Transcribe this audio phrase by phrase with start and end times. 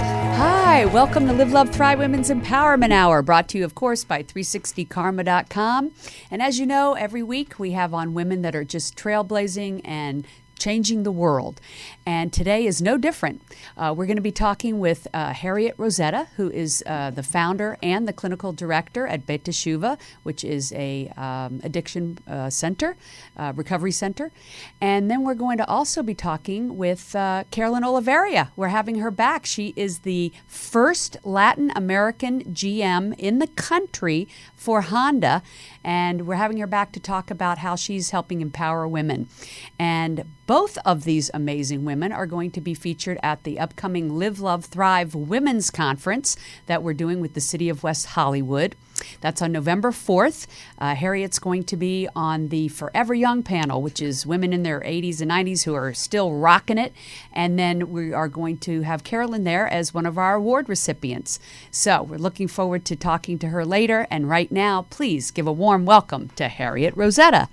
[0.00, 4.22] Hi, welcome to Live, Love, Thrive Women's Empowerment Hour, brought to you, of course, by
[4.22, 5.92] 360karma.com.
[6.30, 10.26] And as you know, every week we have on women that are just trailblazing and
[10.62, 11.60] changing the world.
[12.06, 13.42] And today is no different.
[13.76, 17.76] Uh, we're going to be talking with uh, Harriet Rossetto, who is uh, the founder
[17.82, 22.96] and the clinical director at Beit Teshuva, which is a um, addiction uh, center,
[23.36, 24.30] uh, recovery center.
[24.80, 28.50] And then we're going to also be talking with uh, Carolyn Olavarria.
[28.54, 29.46] We're having her back.
[29.46, 35.42] She is the first Latin American GM in the country for Honda.
[35.84, 39.28] And we're having her back to talk about how she's helping empower women.
[39.78, 44.40] And both of these amazing women are going to be featured at the upcoming Live,
[44.40, 48.76] Love, Thrive Women's Conference that we're doing with the City of West Hollywood.
[49.20, 50.46] That's on November 4th.
[50.78, 54.80] Uh, Harriet's going to be on the Forever Young panel, which is women in their
[54.80, 56.92] 80s and 90s who are still rocking it.
[57.32, 61.38] And then we are going to have Carolyn there as one of our award recipients.
[61.70, 64.06] So we're looking forward to talking to her later.
[64.10, 67.48] And right now, please give a warm welcome to Harriet Rossetto.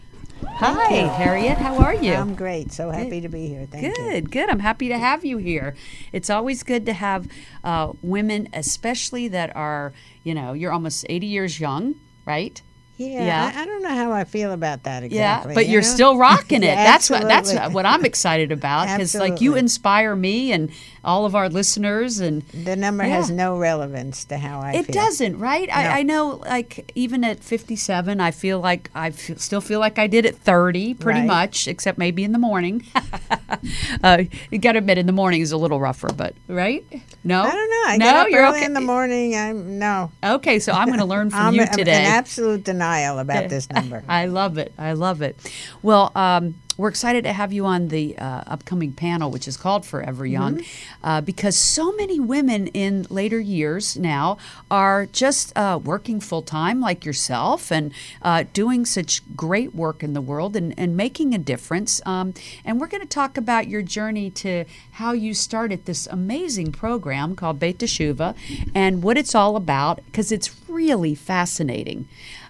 [0.59, 1.57] Hi, Harriet.
[1.57, 2.13] How are you?
[2.13, 2.73] I'm great.
[2.73, 3.65] So happy to be here.
[3.65, 3.93] Thank you.
[3.95, 4.49] Good, good.
[4.49, 5.73] I'm happy to have you here.
[6.11, 7.29] It's always good to have
[7.63, 9.93] uh, women, especially that are,
[10.25, 12.61] you know, you're almost 80 years young, right?
[12.99, 13.51] Yeah, Yeah.
[13.55, 15.53] I, I don't know how I feel about that Yeah, exactly.
[15.55, 15.87] but you you're know?
[15.87, 16.67] still rocking it.
[16.67, 20.69] Yeah, that's what that's what I'm excited about because like you inspire me and
[21.01, 24.93] all of our listeners and The number has no relevance to how I it feel.
[24.95, 25.69] doesn't, right?
[25.69, 25.73] No.
[25.73, 29.97] I, I know, like even at 57, I feel like I feel, still feel like
[29.97, 31.25] I did at 30, pretty Right.
[31.27, 32.83] much, except maybe in the morning.
[34.03, 36.83] uh, you got to admit, in the morning is a little rougher, but right?
[37.23, 37.83] No, I don't know.
[37.87, 38.65] I no, get up you're okay.
[38.65, 39.35] in the morning.
[39.37, 40.11] I'm no.
[40.21, 42.01] Okay, so I'm going to learn from you today.
[42.03, 42.88] in absolute denial
[43.19, 44.03] about this number.
[44.09, 44.73] I love it.
[44.77, 45.37] I love it.
[45.81, 49.85] Well, um, we're excited to have you on the uh, upcoming panel, which is called
[49.85, 50.63] Forever Young,
[51.03, 54.37] uh, because so many women in later years now
[54.71, 57.91] are just uh, working full time, like yourself, and
[58.21, 62.01] uh, doing such great work in the world and, and making a difference.
[62.05, 62.33] Um,
[62.63, 67.35] and we're going to talk about your journey to how you started this amazing program
[67.35, 68.35] called Beit Teshuva
[68.73, 72.07] and what it's all about, because it's really fascinating.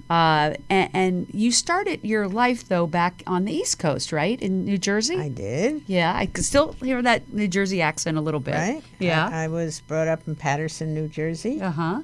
[0.09, 4.65] Uh, and, and you started your life though back on the East Coast, right, in
[4.65, 5.17] New Jersey?
[5.17, 5.83] I did.
[5.85, 8.55] yeah, I can still hear that New Jersey accent a little bit.
[8.55, 8.83] Right.
[8.97, 9.29] Yeah.
[9.31, 12.01] I, I was brought up in Paterson, New Jersey, uh huh.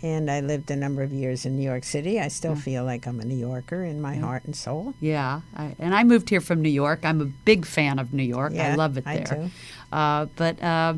[0.00, 2.20] and I lived a number of years in New York City.
[2.20, 4.94] I still feel like I'm a New Yorker in my heart and soul.
[5.00, 7.00] Yeah, I, and I moved here from New York.
[7.04, 8.54] I'm a big fan of New York.
[8.54, 9.26] I love it I there.
[9.26, 9.50] too.
[9.92, 10.94] Uh, but uh,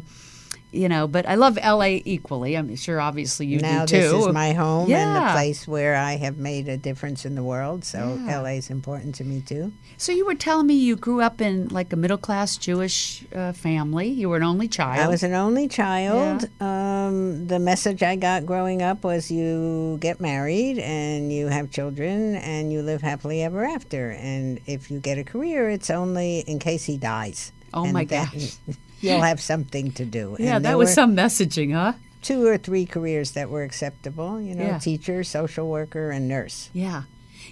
[0.76, 2.56] you know, but I love LA equally.
[2.56, 4.04] I'm sure, obviously, you now do too.
[4.06, 7.34] Now this is my home and the place where I have made a difference in
[7.34, 7.84] the world.
[7.84, 8.40] So Yeah.
[8.40, 9.72] LA is important to me too.
[9.96, 13.52] So you were telling me you grew up in like a middle class Jewish uh,
[13.52, 14.08] family.
[14.08, 15.00] You were an only child.
[15.00, 16.48] I was an only child.
[16.60, 22.36] Um, the message I got growing up was you get married and you have children
[22.36, 24.10] and you live happily ever after.
[24.12, 27.52] And if you get a career, it's only in case he dies.
[27.72, 28.56] Oh And my then gosh.
[29.00, 30.36] You'll have something to do.
[30.38, 31.92] yeah, that was some messaging, huh?
[32.22, 34.40] two or three careers that were acceptable.
[34.40, 34.78] You know, Yeah.
[34.78, 36.70] teacher, social worker, and nurse.
[36.72, 37.02] Yeah.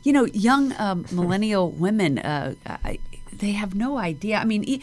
[0.03, 2.99] You know, young um, millennial women, uh, I,
[3.33, 4.39] they have no idea.
[4.39, 4.83] I mean, e-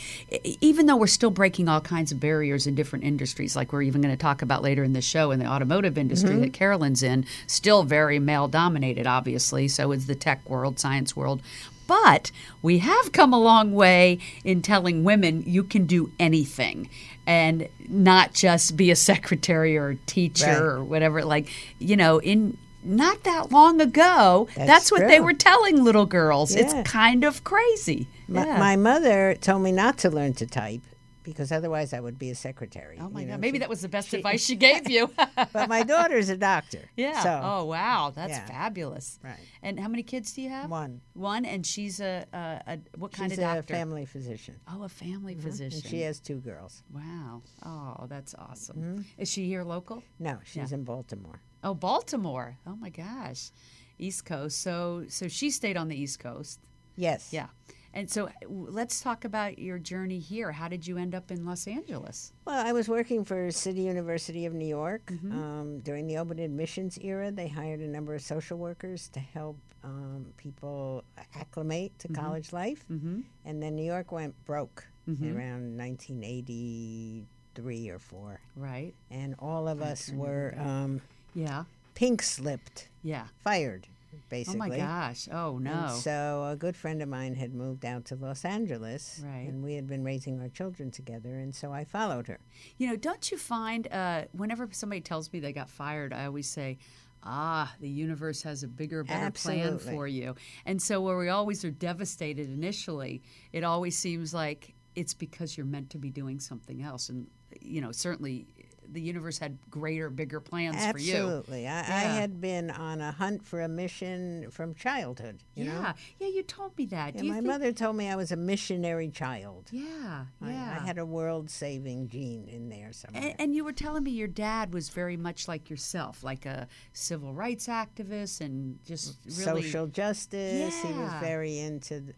[0.61, 4.01] even though we're still breaking all kinds of barriers in different industries, like we're even
[4.01, 7.25] going to talk about later in the show in the automotive industry that Carolyn's in,
[7.47, 9.67] still very male dominated, obviously.
[9.67, 11.41] So is the tech world, science world.
[11.91, 12.31] But
[12.61, 16.89] we have come a long way in telling women you can do anything
[17.27, 20.57] and not just be a secretary or a teacher Right.
[20.61, 21.25] or whatever.
[21.25, 26.05] Like, you know, in not that long ago, that's, That's what they were telling little
[26.05, 26.55] girls.
[26.55, 26.61] Yeah.
[26.61, 28.07] It's kind of crazy.
[28.29, 28.57] My, Yeah.
[28.57, 30.81] my mother told me not to learn to type
[31.23, 32.97] because otherwise I would be a secretary.
[32.99, 33.41] oh my you know, God.
[33.41, 35.09] Maybe she- that was the best advice she gave you.
[35.53, 36.89] But my daughter's a doctor.
[36.95, 37.21] yeah.
[37.23, 38.11] So, oh, wow.
[38.15, 38.45] That's yeah.
[38.45, 39.19] fabulous.
[39.23, 39.39] Right.
[39.61, 40.69] And how many kids do you have?
[40.69, 41.01] One.
[41.13, 41.45] One.
[41.45, 43.61] And she's a, a, a what kind she's of doctor?
[43.63, 44.55] She's a family physician.
[44.67, 45.81] Oh, a family And physician.
[45.81, 46.83] she has two girls.
[46.93, 47.41] Wow.
[47.65, 48.77] Oh, that's awesome.
[48.77, 49.01] Mm-hmm.
[49.17, 50.03] Is she here local?
[50.19, 51.41] No, she's in Baltimore.
[51.63, 52.57] Oh, Baltimore.
[52.65, 53.51] Oh my gosh.
[53.99, 54.61] East Coast.
[54.61, 56.59] So so she stayed on the East Coast.
[56.95, 57.29] Yes.
[57.31, 57.47] Yeah.
[57.93, 60.51] And so let's talk about your journey here.
[60.51, 62.31] How did you end up in Los Angeles?
[62.45, 66.97] Well, I was working for City University of New York um, during the open admissions
[67.01, 67.31] era.
[67.31, 71.03] They hired a number of social workers to help um, people
[71.35, 73.21] acclimate to college life, mm-hmm.
[73.45, 78.93] and then New York went broke around 1983 or four, Right.
[79.09, 81.01] and all of us were um,
[81.33, 81.63] Yeah.
[81.95, 83.27] pink slipped, Yeah.
[83.43, 84.69] fired, Oh basically.
[84.69, 85.27] my gosh.
[85.31, 85.87] Oh And no.
[86.01, 89.47] so a good friend of mine had moved out to Los Angeles, Right.
[89.47, 92.39] and we had been raising our children together, and so I followed her.
[92.77, 96.49] You know, don't you find uh, whenever somebody tells me they got fired, I always
[96.49, 96.77] say,
[97.23, 100.35] ah, the universe has a bigger, better plan for you.
[100.65, 103.21] And so, where we always are devastated initially,
[103.53, 107.09] it always seems like it's because you're meant to be doing something else.
[107.09, 107.27] And,
[107.61, 108.47] you know, certainly
[108.91, 111.15] the universe had greater, bigger plans for you.
[111.15, 111.67] Absolutely.
[111.67, 115.39] I, I had been on a hunt for a mission from childhood.
[115.55, 115.81] You yeah.
[115.81, 115.93] know?
[116.19, 117.15] Yeah, you told me that.
[117.15, 119.69] Yeah, my think- mother told me I was a missionary child.
[119.71, 120.77] Yeah, yeah.
[120.79, 123.23] I, had a world saving gene in there somewhere.
[123.23, 126.67] And, and you were telling me your dad was very much like yourself, like a
[126.93, 130.81] civil rights activist and just really Social justice.
[130.81, 132.13] He was very into the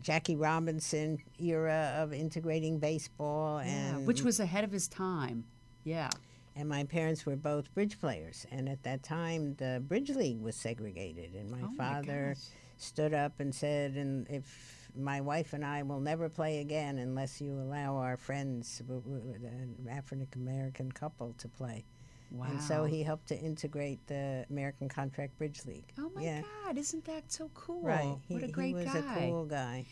[0.00, 3.62] Jackie Robinson era of integrating baseball.
[3.62, 5.44] Yeah, and which was ahead of his time.
[5.84, 6.10] Yeah.
[6.54, 8.46] And my parents were both bridge players.
[8.50, 11.34] And at that time, the Bridge League was segregated.
[11.34, 12.44] And my Oh, father gosh.
[12.76, 17.40] stood up and said, and if my wife and I will never play again unless
[17.40, 21.84] you allow our friends, an African American couple, to play.
[22.30, 22.46] Wow.
[22.50, 25.84] And so he helped to integrate the American Contract Bridge League.
[25.98, 26.42] Oh my yeah.
[26.64, 26.78] God!
[26.78, 27.82] Isn't that so cool?
[27.82, 28.16] Right.
[28.26, 28.80] He, what a great guy.
[28.80, 29.14] he was guy.
[29.16, 29.86] a cool guy.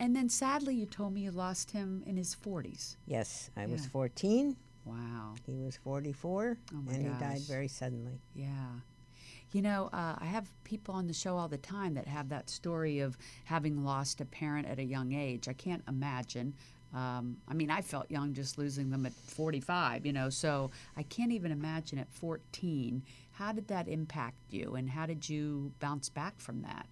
[0.00, 2.96] And then sadly, you told me you lost him in his forties.
[3.06, 4.56] Yes, I was 14.
[4.84, 5.34] Wow.
[5.46, 6.58] He was 44.
[6.72, 8.20] Oh, and he died very suddenly.
[8.34, 8.44] Yeah.
[9.52, 12.50] You know, uh, I have people on the show all the time that have that
[12.50, 15.48] story of having lost a parent at a young age.
[15.48, 16.54] I can't imagine.
[16.94, 21.02] Um, I mean, I felt young just losing them at 45, you know, so I
[21.02, 23.02] can't even imagine at 14.
[23.32, 26.86] How did that impact you and how did you bounce back from that?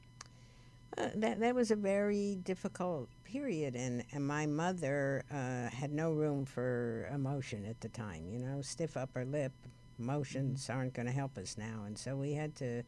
[0.98, 6.12] Uh, that that was a very difficult period, and, and my mother uh, had no
[6.12, 8.28] room for emotion at the time.
[8.28, 9.52] You know, stiff upper lip,
[9.98, 10.78] emotions Mm-hmm.
[10.78, 12.82] aren't going to help us now, and so we had to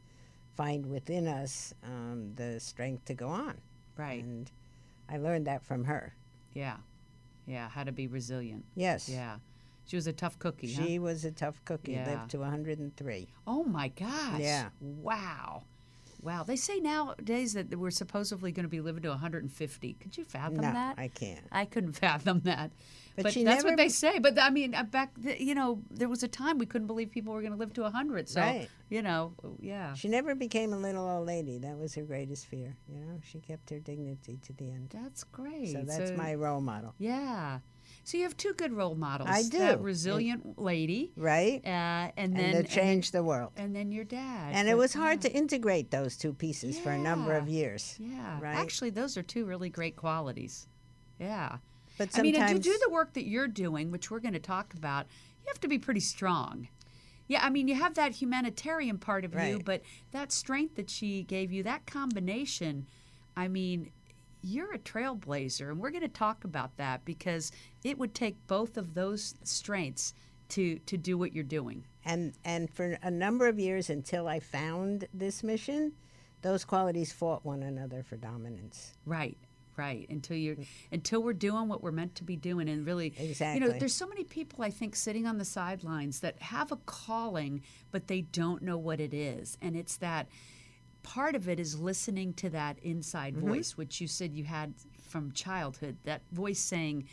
[0.55, 3.57] find within us um, the strength to go on.
[3.97, 4.23] Right.
[4.23, 4.51] And
[5.09, 6.15] I learned that from her.
[6.53, 6.77] Yeah.
[7.47, 7.69] Yeah.
[7.69, 8.65] How to be resilient.
[8.77, 9.09] Yes.
[9.09, 9.37] Yeah.
[9.87, 10.85] She was a tough cookie, huh?
[10.85, 11.93] She was a tough cookie.
[11.93, 12.09] Yeah.
[12.09, 13.29] Lived to 103.
[13.47, 14.41] Oh my gosh.
[14.41, 14.69] Yeah.
[14.81, 15.65] Wow.
[16.25, 16.43] Wow.
[16.43, 19.93] They say nowadays that we're supposedly going to be living to 150.
[19.95, 20.99] Could you fathom no, that?
[20.99, 21.47] I can't.
[21.53, 22.73] I couldn't fathom that.
[23.17, 24.19] But But, that's never- what they say.
[24.19, 27.33] But I mean, uh, back, you know, there was a time we couldn't believe people
[27.33, 28.29] were going to live to 100.
[28.29, 28.69] So, Right.
[28.89, 29.95] you know, yeah.
[29.95, 31.59] She never became a little old lady.
[31.59, 32.77] That was her greatest fear.
[32.89, 34.91] You know, she kept her dignity to the end.
[34.91, 35.73] That's great.
[35.73, 36.95] So that's my role model.
[36.99, 37.61] Yeah.
[38.05, 39.31] So you have two good role models.
[39.33, 39.59] I do.
[39.59, 41.13] That resilient lady.
[41.17, 41.63] Right?
[41.65, 43.53] Uh, and and then to change the world.
[43.57, 44.53] and then your dad.
[44.55, 45.31] And it was hard yeah.
[45.31, 47.97] to integrate those two pieces for a number of years.
[47.99, 48.39] Yeah.
[48.41, 48.57] Right?
[48.57, 50.69] Actually, those are two really great qualities.
[51.19, 51.57] Yeah.
[51.97, 54.41] But I mean, and to do the work that you're doing, which we're going to
[54.41, 55.07] talk about,
[55.41, 56.69] you have to be pretty strong.
[57.27, 59.81] Yeah, I mean, you have that humanitarian part of you, but
[60.13, 62.87] that strength that she gave you, that combination,
[63.35, 63.91] I mean,
[64.45, 67.51] you're a trailblazer, and we're going to talk about that because
[67.83, 70.15] it would take both of those strengths
[70.51, 71.85] to to do what you're doing.
[72.05, 75.93] and and for a number of years until I found this mission,
[76.43, 78.93] those qualities fought one another for dominance.
[79.07, 79.39] Right,
[79.79, 80.07] right.
[80.11, 80.57] Until you're
[80.93, 83.63] until we're doing what we're meant to be doing, and really, exactly.
[83.67, 86.77] You know, there's so many people I think sitting on the sidelines that have a
[86.85, 90.29] calling, but they don't know what it is, and it's that
[91.05, 93.49] part of it is listening to that inside Mm-hmm.
[93.49, 94.75] voice, which you said you had
[95.09, 95.97] from childhood.
[96.05, 97.05] That voice saying,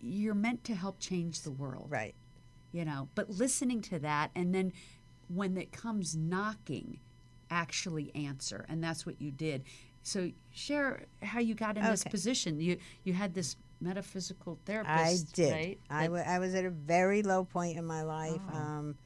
[0.00, 2.14] "You're meant to help change the world." Right.
[2.72, 4.72] you know but listening to that and then
[5.28, 6.98] when it comes knocking
[7.48, 9.62] actually answer and that's what you did
[10.02, 15.28] so share how you got in this position you you had this metaphysical therapist.
[15.30, 15.52] I did.
[15.52, 18.40] right I I was at a very low point in my life.
[18.52, 18.56] Oh.
[18.56, 18.96] Um,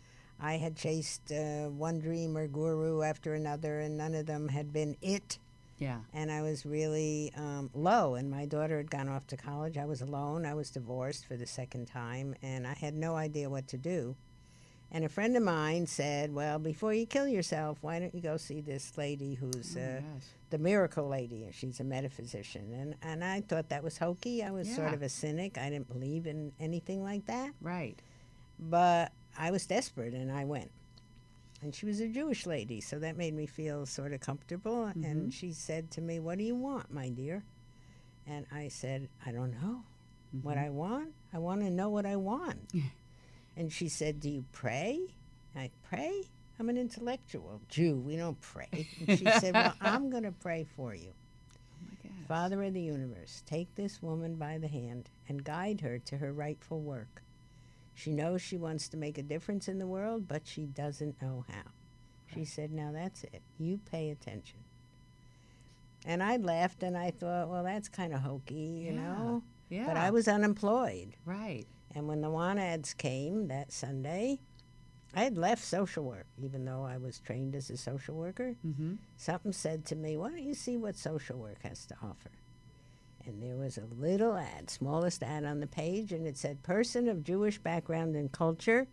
[0.42, 4.72] I had chased uh, one dream or guru after another, and none of them had
[4.72, 5.38] been it.
[5.78, 8.14] yeah and I was really um, low.
[8.14, 9.76] And my daughter had gone off to college.
[9.78, 10.44] I was alone.
[10.46, 14.16] I was divorced for the second time, and I had no idea what to do.
[14.92, 18.36] And a friend of mine said, "Well, before you kill yourself, why don't you go
[18.36, 20.00] see this lady who's Oh uh,
[20.50, 21.44] the miracle lady?
[21.44, 24.42] and She's a metaphysician." And and I thought that was hokey.
[24.42, 25.58] I was sort of a cynic.
[25.58, 27.50] I didn't believe in anything like that.
[27.60, 27.96] right
[28.58, 30.70] But I was desperate, and I went.
[31.62, 34.86] And she was a Jewish lady, so that made me feel sort of comfortable.
[34.86, 35.04] Mm-hmm.
[35.04, 37.42] And she said to me, What do you want, my dear?
[38.26, 39.82] And I said, I don't know
[40.42, 41.12] what I want.
[41.32, 42.72] I want to know what I want.
[43.56, 45.00] and she said, Do you pray?
[45.54, 46.22] I pray?
[46.58, 47.96] I'm an intellectual Jew.
[47.96, 48.88] We don't pray.
[49.06, 51.12] And she said, Well, I'm going to pray for you.
[52.28, 56.32] Father of the universe, take this woman by the hand and guide her to her
[56.32, 57.22] rightful work.
[57.94, 61.44] She knows she wants to make a difference in the world, but she doesn't know
[61.48, 61.70] how.
[62.32, 63.42] She said, Now that's it.
[63.58, 64.58] You pay attention.
[66.06, 69.02] And I laughed and I thought, Well, that's kind of hokey, you Yeah.
[69.02, 69.42] know?
[69.68, 69.86] Yeah.
[69.86, 71.16] But I was unemployed.
[71.24, 71.66] right.
[71.94, 74.38] And when the want ads came that Sunday,
[75.12, 78.54] I had left social work, even though I was trained as a social worker.
[78.64, 78.94] Mm-hmm.
[79.16, 82.30] Something said to me, Why don't you see what social work has to offer?
[83.26, 87.08] And there was a little ad, smallest ad on the page, and it said, Person
[87.08, 88.86] of Jewish background and culture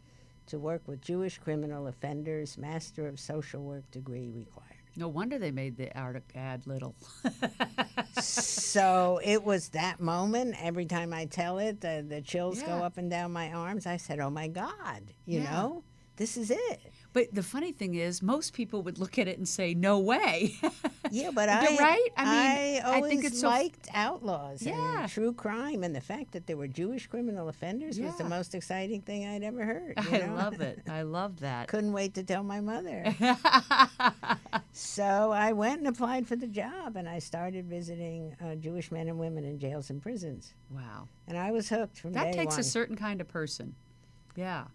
[0.48, 4.64] to work with Jewish criminal offenders, Master of Social Work degree required.
[4.96, 6.96] No wonder they made the ad little.
[8.20, 10.56] so it was that moment.
[10.62, 13.86] Every time I tell it, the, the chills go up and down my arms.
[13.86, 15.52] I said, Oh my God, you Yeah.
[15.52, 15.84] know,
[16.16, 16.94] this is it.
[17.14, 20.56] But the funny thing is, most people would look at it and say, "No way."
[21.10, 22.10] Yeah, but I, right.
[22.18, 25.04] I mean, I I always think it's so liked outlaws Yeah.
[25.04, 28.54] and true crime, and the fact that there were Jewish criminal offenders was the most
[28.54, 29.94] exciting thing I'd ever heard.
[30.12, 30.36] you I know?
[30.36, 30.82] love it.
[30.90, 31.68] I love that.
[31.70, 33.16] Couldn't wait to tell my mother.
[34.74, 39.08] so I went and applied for the job, and I started visiting uh, Jewish men
[39.08, 41.08] and women in jails and prisons, Wow.
[41.28, 42.60] and I was hooked from That takes one.
[42.60, 43.76] a certain kind of person.
[44.36, 44.66] Yeah.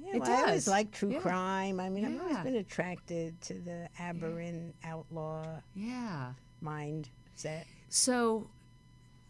[0.00, 0.68] Yeah, It well, I always does.
[0.68, 1.20] liked true Yeah.
[1.20, 1.80] crime.
[1.80, 6.32] I mean, I've always been attracted to the aberrant outlaw Yeah.
[6.62, 7.64] mindset.
[7.88, 8.48] So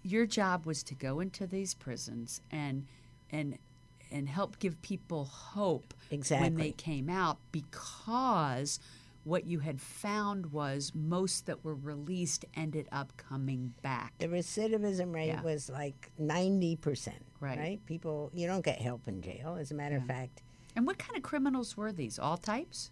[0.02, 2.86] your job was to go into these prisons and
[3.30, 3.58] and
[4.12, 5.92] and help give people hope
[6.28, 8.78] when they came out because
[9.24, 14.16] what you had found was most that were released ended up coming back.
[14.18, 15.42] The recidivism rate Yeah.
[15.42, 17.14] was like 90%.
[17.40, 17.84] Right.
[17.86, 19.56] People, you don't get help in jail.
[19.56, 20.42] As a matter of fact,
[20.76, 22.18] And what kind of criminals were these?
[22.18, 22.90] All types?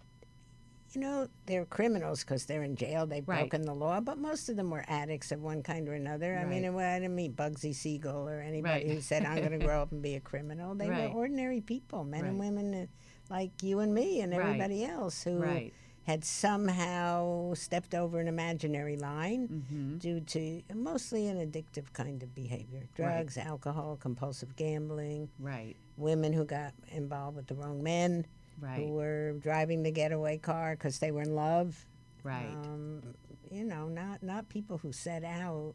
[0.92, 3.04] you know, they're criminals because they're in jail.
[3.04, 3.40] They've Right.
[3.40, 6.36] broken the law, but most of them were addicts of one kind or another.
[6.36, 8.94] I mean, I didn't meet Bugsy Siegel or anybody Right.
[8.94, 10.76] who said, I'm going to grow up and be a criminal.
[10.76, 11.08] They Right.
[11.12, 12.86] were ordinary people, men and women uh,
[13.28, 14.40] like you and me and Right.
[14.40, 15.74] everybody else who Right.
[16.04, 19.98] Had somehow stepped over an imaginary line Mm-hmm.
[19.98, 25.76] due to mostly an addictive kind of behavior drugs, alcohol, compulsive gambling, Right.
[25.96, 28.26] women who got involved with the wrong men,
[28.60, 28.78] Right.
[28.80, 31.86] who were driving the getaway car because they were in love.
[32.22, 32.46] Right.
[32.64, 33.02] Um,
[33.50, 35.74] you know, not not people who set out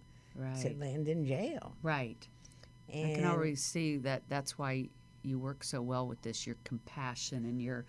[0.62, 1.76] to land in jail.
[1.84, 2.28] Right.
[2.92, 4.90] And I can already see that that's why
[5.24, 7.86] you work so well with this your compassion and your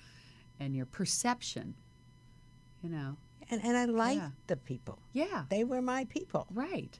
[0.58, 1.74] and your perception.
[2.82, 3.16] You know.
[3.50, 4.30] and, and I liked Yeah.
[4.46, 4.98] the people.
[5.12, 5.44] Yeah.
[5.50, 6.46] They were my people.
[6.52, 6.98] Right.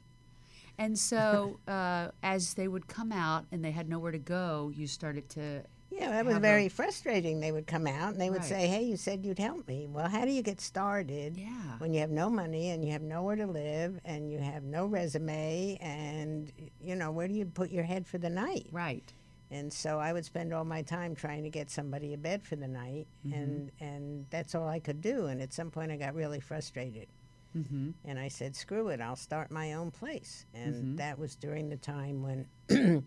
[0.78, 4.86] And so uh, as they would come out and they had nowhere to go, you
[4.86, 7.40] started to Yeah, that was very frustrating.
[7.40, 8.48] They would come out and they would Right.
[8.48, 9.86] say, "Hey, you said you'd help me.
[9.88, 11.78] Well, how do you get started Yeah.
[11.78, 14.86] when you have no money and you have nowhere to live and you have no
[14.86, 19.12] resume and you know where do you put your head for the night?" Right.
[19.50, 22.54] And so I would spend all my time trying to get somebody a bed for
[22.56, 25.26] the night, and and that's all I could do.
[25.26, 27.08] And at some point, I got really frustrated,
[27.56, 27.90] Mm-hmm.
[28.04, 29.00] and I said, "Screw it!
[29.00, 30.96] I'll start my own place." And Mhm.
[30.98, 32.46] that was during the time when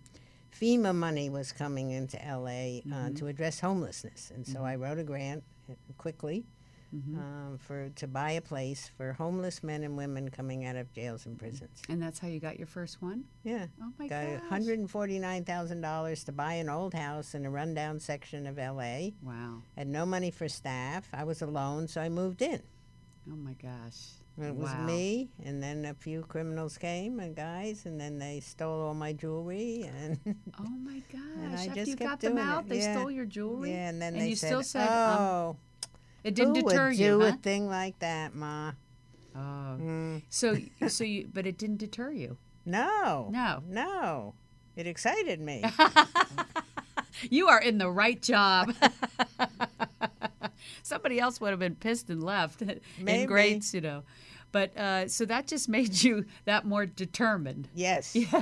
[0.51, 5.03] FEMA money was coming into LA uh, to address homelessness, and so I wrote a
[5.03, 5.73] grant uh,
[7.01, 7.19] quickly.
[7.19, 11.25] Um, for to buy a place for homeless men and women coming out of jails
[11.25, 11.81] and prisons.
[11.89, 13.25] And that's how you got your first one?
[13.43, 14.50] Yeah, Oh my got gosh.
[14.50, 18.45] hundred and forty nine thousand dollars to buy an old house in a rundown section
[18.47, 19.13] of L.A.
[19.21, 19.62] Wow.
[19.77, 21.07] Had no money for staff.
[21.13, 22.62] I was alone, so I moved in.
[23.31, 23.97] Oh my gosh.
[24.35, 24.85] It was Wow.
[24.88, 29.13] me, and then a few criminals came and guys, and then they stole all my
[29.13, 30.17] jewelry, and
[30.59, 31.19] Oh my gosh.
[31.38, 32.51] And I After just you kept got them doing it.
[32.51, 32.97] out, they Yeah.
[32.97, 33.71] stole your jewelry?
[33.71, 35.57] yeah, and then And they you said, still said, um, "Oh,
[36.24, 37.27] It didn't who deter would you, do huh?
[37.27, 38.72] a thing like that, Ma?"
[39.36, 39.39] Oh.
[39.80, 40.22] Mm.
[40.30, 42.38] So so you but it didn't deter you.
[42.65, 43.62] No, No.
[43.68, 44.34] no.
[44.75, 45.63] It excited me.
[47.30, 48.74] You are in the right job.
[50.84, 52.62] Somebody else would have been pissed and left
[53.06, 54.03] in grades, you know.
[54.51, 57.70] But uh, so that just made you that more determined.
[57.74, 58.15] yes.
[58.15, 58.42] Yeah.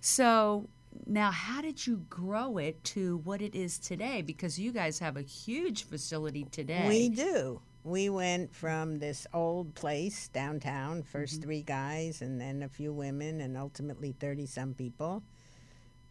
[0.00, 0.68] So
[1.06, 4.22] now, how did you grow it to what it is today?
[4.22, 6.86] Because you guys have a huge facility today.
[6.88, 7.60] We do.
[7.84, 11.42] We went from this old place downtown, 1st Mm-hmm.
[11.42, 15.22] three guys and then a few women and ultimately 30 some people.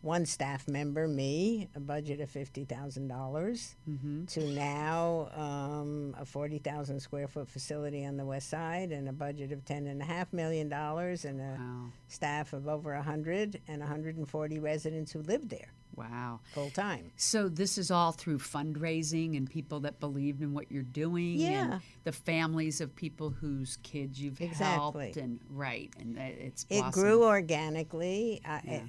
[0.05, 4.25] One staff member, me, a budget of fifty thousand dollars, Mm-hmm.
[4.25, 9.13] to now um, a forty thousand square foot facility on the west side and a
[9.13, 11.85] budget of ten and a half million dollars and a Wow.
[12.07, 16.41] staff of over a hundred and hundred and forty residents who live there Wow.
[16.53, 17.11] full time.
[17.15, 21.71] So this is all through fundraising and people that believed in what you're doing Yeah.
[21.73, 25.05] and the families of people whose kids you've Exactly.
[25.05, 28.41] helped and right and it's It grew organically.
[28.45, 28.81] I, Yeah.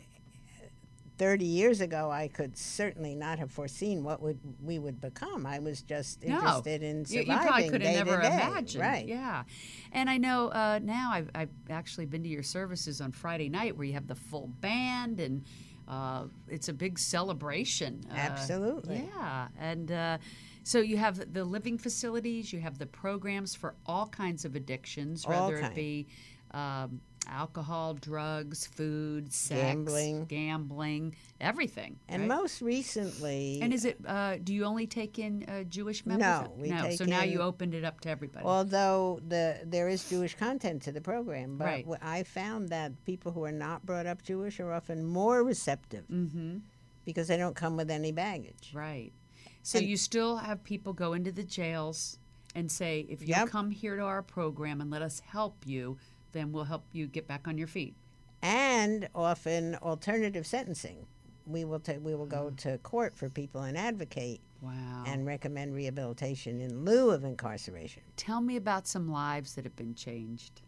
[1.18, 5.46] Thirty years ago, I could certainly not have foreseen what would we would become.
[5.46, 6.34] I was just No.
[6.36, 8.82] interested in surviving you probably could have never imagined.
[8.84, 9.06] Right.
[9.06, 9.44] Yeah.
[9.92, 13.76] And I know uh, now I've, I've actually been to your services on Friday night
[13.76, 15.44] where you have the full band and
[15.88, 18.04] uh, it's a big celebration.
[18.10, 19.08] Uh, Absolutely.
[19.16, 19.48] Yeah.
[19.58, 20.18] And uh,
[20.64, 25.24] so you have the living facilities, you have the programs for all kinds of addictions,
[25.24, 26.08] All whether it be
[26.52, 30.24] um, alcohol, drugs, food, sex, Gambling.
[30.26, 31.98] gambling, everything.
[32.08, 32.28] And right?
[32.38, 33.98] most recently, And is it?
[34.06, 36.22] Uh, do you only take in uh, Jewish members?
[36.26, 36.82] No, we no.
[36.82, 38.44] take so now you opened it up to everybody.
[38.46, 41.86] although the there is Jewish content to the program, but Right.
[42.00, 46.58] I found that people who are not brought up Jewish are often more receptive mm-hmm.
[47.04, 48.70] because they don't come with any baggage.
[48.72, 49.12] Right.
[49.62, 52.18] So And- you still have people go into the jails
[52.54, 53.48] and say, if you Yep.
[53.48, 55.98] come here to our program and let us help you,
[56.36, 57.94] then we'll help you get back on your feet.
[58.42, 61.06] and often alternative sentencing.
[61.46, 62.56] We will ta- we will go mm.
[62.58, 65.04] to court for people and advocate Wow.
[65.06, 68.02] and recommend rehabilitation in lieu of incarceration.
[68.16, 70.62] Tell me about some lives that have been changed.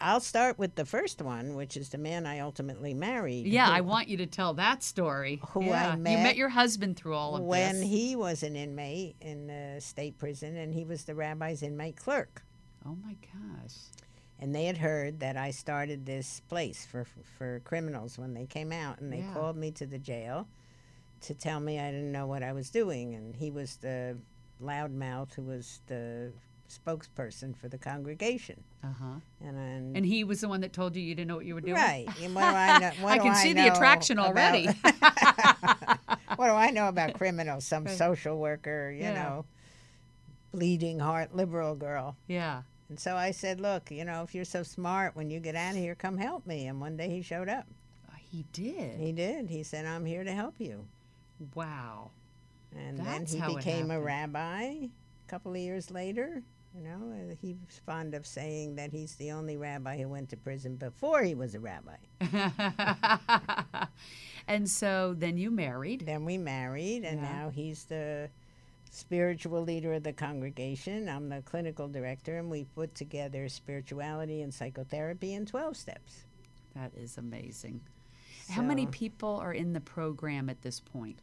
[0.00, 3.46] I'll start with the first one, which is the man I ultimately married.
[3.46, 5.40] Yeah, who- I want you to tell that story.
[5.50, 5.92] Who I yeah.
[5.92, 7.82] You met met your husband through all of when this.
[7.82, 11.96] When he was an inmate in the state prison, and he was the rabbi's inmate
[11.96, 12.42] clerk.
[12.86, 13.74] Oh my gosh.
[14.38, 17.04] And they had heard that I started this place for
[17.38, 19.32] for criminals when they came out, and they Yeah.
[19.34, 20.48] called me to the jail
[21.22, 23.14] to tell me I didn't know what I was doing.
[23.14, 24.16] And he was the
[24.62, 26.32] loudmouth who was the
[26.70, 28.62] spokesperson for the congregation.
[28.82, 29.04] Uh huh.
[29.44, 31.60] And, And he was the one that told you you didn't know what you were
[31.60, 31.74] doing.
[31.74, 32.90] right, and what do I know?
[33.02, 34.66] What I can see the attraction about- already.
[36.36, 37.66] what do I know about criminals?
[37.66, 37.96] Some Right.
[37.98, 39.14] social worker, you Yeah.
[39.14, 39.44] know,
[40.52, 42.16] bleeding heart liberal girl.
[42.26, 42.62] yeah.
[42.90, 45.70] And so I said, look, you know, if you're so smart, when you get out
[45.70, 46.66] of here, come help me.
[46.66, 47.64] And one day he showed up.
[48.08, 48.98] Uh, He did.
[48.98, 49.48] He did.
[49.48, 50.84] He said, I'm here to help you.
[51.54, 52.10] Wow.
[52.76, 54.90] And That's then he became a rabbi a
[55.28, 56.42] couple of years later.
[56.76, 60.36] You know, uh, he's fond of saying that he's the only rabbi who went to
[60.36, 61.96] prison before he was a rabbi.
[64.46, 66.02] and so then you married.
[66.06, 67.32] Then we married, and Yeah.
[67.32, 68.30] now he's the
[68.90, 71.08] spiritual leader of the congregation.
[71.08, 76.24] I'm the clinical director, and we put together spirituality and psychotherapy in 12 steps.
[76.74, 77.80] That is amazing.
[78.50, 81.20] How many people are in the program at this point?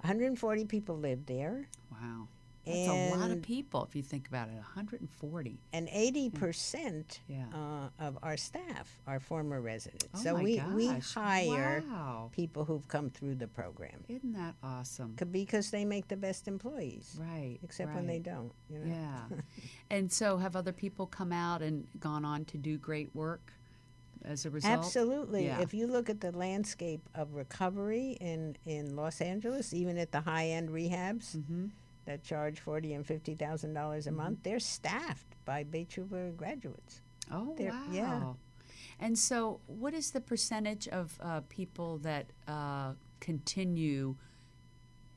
[0.00, 2.28] 140 people live there, Wow.
[2.70, 4.54] That's a lot of people if you think about it.
[4.54, 5.58] 140.
[5.72, 7.44] and 80% Yeah.
[7.54, 10.06] uh, of our staff are former residents.
[10.14, 11.14] Oh so my we, we gosh.
[11.14, 12.30] hire Wow.
[12.32, 15.16] people who've come through the program Isn't that awesome?
[15.30, 17.58] because they make the best employees, Right.
[17.62, 18.52] except when they don't.
[18.70, 18.86] You know?
[18.94, 19.36] Yeah.
[19.90, 23.52] and so have other people come out and gone on to do great work
[24.24, 24.72] as a result?
[24.84, 25.46] Absolutely.
[25.46, 25.60] Yeah.
[25.60, 30.20] If you look at the landscape of recovery in, in Los Angeles, even at the
[30.20, 31.66] high end rehabs Mm-hmm.
[32.10, 37.02] That charge forty and fifty thousand dollars a month, they're staffed by Beethoven graduates.
[37.30, 37.86] Oh, They're- wow.
[37.92, 38.32] yeah.
[38.98, 44.16] And so, what is the percentage of uh, people that uh, continue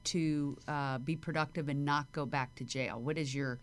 [0.06, 3.00] to uh, be productive and not go back to jail?
[3.02, 3.60] What is your.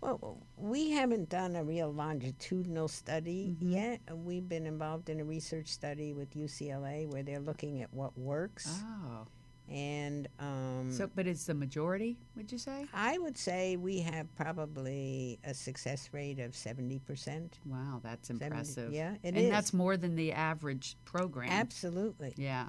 [0.00, 3.72] Well, we haven't done a real longitudinal study Mm-hmm.
[3.72, 4.00] yet.
[4.14, 8.82] We've been involved in a research study with UCLA where they're looking at what works.
[8.82, 9.26] Oh.
[9.70, 12.86] And um, So, but it's the majority, would you say?
[12.92, 17.50] I would say we have probably a success rate of 70%.
[17.66, 18.92] Wow, that's 70 impressive.
[18.92, 19.50] yeah, it and is.
[19.50, 21.50] that's more than the average program.
[21.50, 22.34] Absolutely.
[22.36, 22.66] Yeah.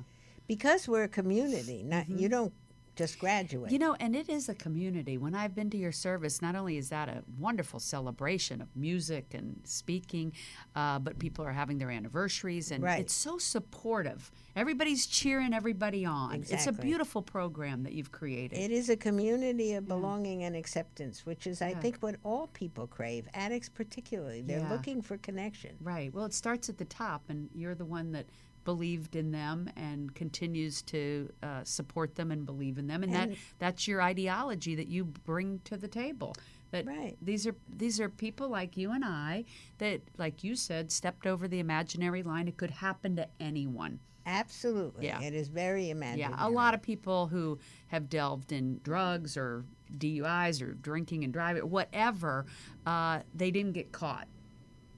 [0.48, 2.54] Because we're a community, not you don't
[2.96, 3.72] just graduate.
[3.72, 5.18] You know, and it is a community.
[5.18, 9.34] When I've been to your service, not only is that a wonderful celebration of music
[9.34, 10.34] and speaking,
[10.76, 13.00] uh, but people are having their anniversaries, and Right.
[13.00, 14.32] it's so supportive.
[14.56, 16.44] Everybody's cheering everybody on.
[16.50, 18.58] It's a beautiful program that you've created.
[18.60, 21.80] it is a community of belonging and acceptance, which is, I Yeah.
[21.80, 24.42] think, what all people crave, addicts particularly.
[24.42, 24.70] They're Yeah.
[24.72, 25.78] looking for connection.
[25.82, 26.14] Right.
[26.14, 28.26] Well, it starts at the top, and you're the one that
[28.64, 33.30] believed in them and continues to uh, support them and believe in them, and, that
[33.60, 36.36] that's your ideology that you bring to the table.
[36.72, 37.18] That Right.
[37.22, 39.44] these are these are people like you and I
[39.80, 42.48] that, like you said, stepped over the imaginary line.
[42.48, 44.00] It could happen to anyone.
[44.26, 45.08] Absolutely.
[45.08, 45.22] Yeah.
[45.22, 46.38] It is very imaginative.
[46.38, 49.66] Yeah, a lot of people who have delved in drugs or
[49.98, 52.46] DUIs or drinking and driving, whatever,
[52.86, 54.28] uh, they didn't get caught.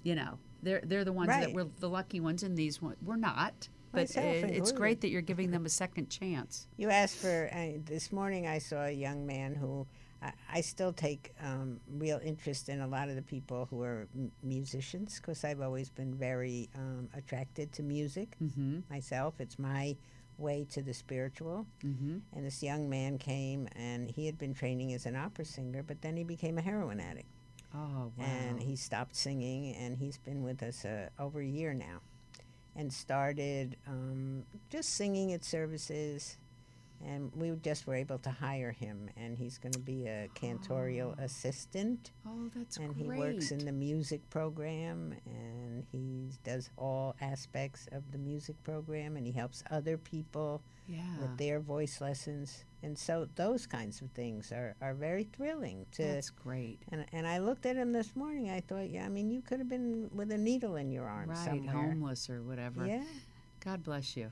[0.04, 1.54] You know, they're they're the ones that Right.
[1.54, 3.70] were the lucky ones, and these one, we're not.
[3.92, 6.68] But it, it's great that you're giving them a second chance.
[6.78, 8.48] You asked for uh, this morning.
[8.48, 9.86] I saw a young man who
[10.20, 14.08] I, I still take um, real interest in a lot of the people who are
[14.16, 18.80] m- musicians because I've always been very um, attracted to music Mm-hmm.
[18.90, 19.36] myself.
[19.40, 19.96] It's my
[20.40, 21.68] way to the spiritual.
[21.86, 22.18] Mm-hmm.
[22.36, 26.02] And this young man came and he had been training as an opera singer, but
[26.02, 27.28] then he became a heroin addict
[27.76, 28.26] Oh wow!
[28.26, 32.02] and he stopped singing and he's been with us uh, over a year now
[32.76, 36.38] and started um, just singing at services
[37.06, 41.16] and we just were able to hire him and he's going to be a cantorial
[41.20, 41.24] ah.
[41.24, 43.18] assistant oh, that's and great.
[43.18, 49.18] he works in the music program and he does all aspects of the music program
[49.18, 51.02] and he helps other people yeah.
[51.20, 56.04] with their voice lessons and so those kinds of things are, are very thrilling to
[56.04, 56.80] That's great.
[56.92, 58.50] and, and I looked at him this morning.
[58.50, 61.30] I thought, yeah, I mean, you could have been with a needle in your arm
[61.30, 61.74] Right, somewhere.
[61.74, 62.86] homeless or whatever.
[62.86, 63.04] Yeah,
[63.62, 64.30] God bless you.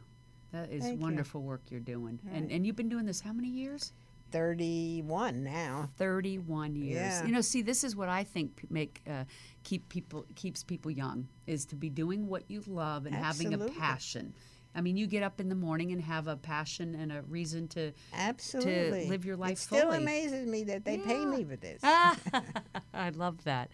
[0.52, 1.04] That is Thank you.
[1.04, 2.20] wonderful work you're doing.
[2.32, 2.52] And Right.
[2.52, 3.94] and you've been doing this how many years?
[4.32, 5.90] 31 now.
[5.98, 6.96] 31 years.
[6.96, 7.26] Yeah.
[7.26, 9.26] You know, see, this is what I think make uh,
[9.64, 13.56] keep people keeps people young is to be doing what you love and having a
[13.56, 13.78] Absolutely.
[13.80, 14.34] passion.
[14.74, 17.68] I mean, you get up in the morning and have a passion and a reason
[17.70, 17.92] to.
[18.14, 19.08] Absolutely.
[19.10, 19.98] live your life It still fully.
[19.98, 21.82] amazes me that they pay me for this.
[21.84, 23.70] I love that.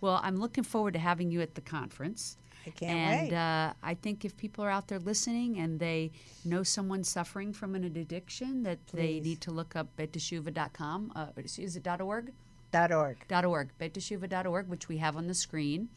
[0.00, 2.36] Well, I'm looking forward to having you at the conference.
[2.66, 3.36] I can't and wait.
[3.36, 6.12] uh, I think if people are out there listening and they
[6.44, 11.12] know someone suffering from an addiction, that they need to look up beittshuvah.com.
[11.14, 12.32] Uh, is it .org?
[12.70, 13.18] Dot org.
[13.30, 15.88] .org, beittshuvah.org, which we have on the screen.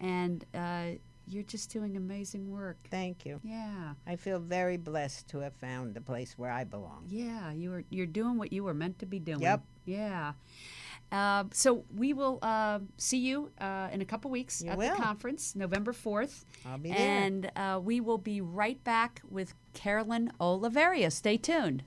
[0.00, 2.76] And uh, you're just doing amazing work.
[2.90, 3.40] Thank you.
[3.44, 7.04] Yeah, I feel very blessed to have found the place where I belong.
[7.08, 9.40] yeah, you are you're doing what you were meant to be doing.
[9.40, 9.62] Yep.
[9.84, 10.32] Yeah.
[11.10, 14.94] Uh, so we will uh, see you uh, in a couple weeks You at will.
[14.94, 16.44] the conference, November fourth.
[16.66, 16.98] I'll be there.
[16.98, 21.10] And uh, we will be right back with Carolyn Olavarria.
[21.10, 21.82] Stay tuned.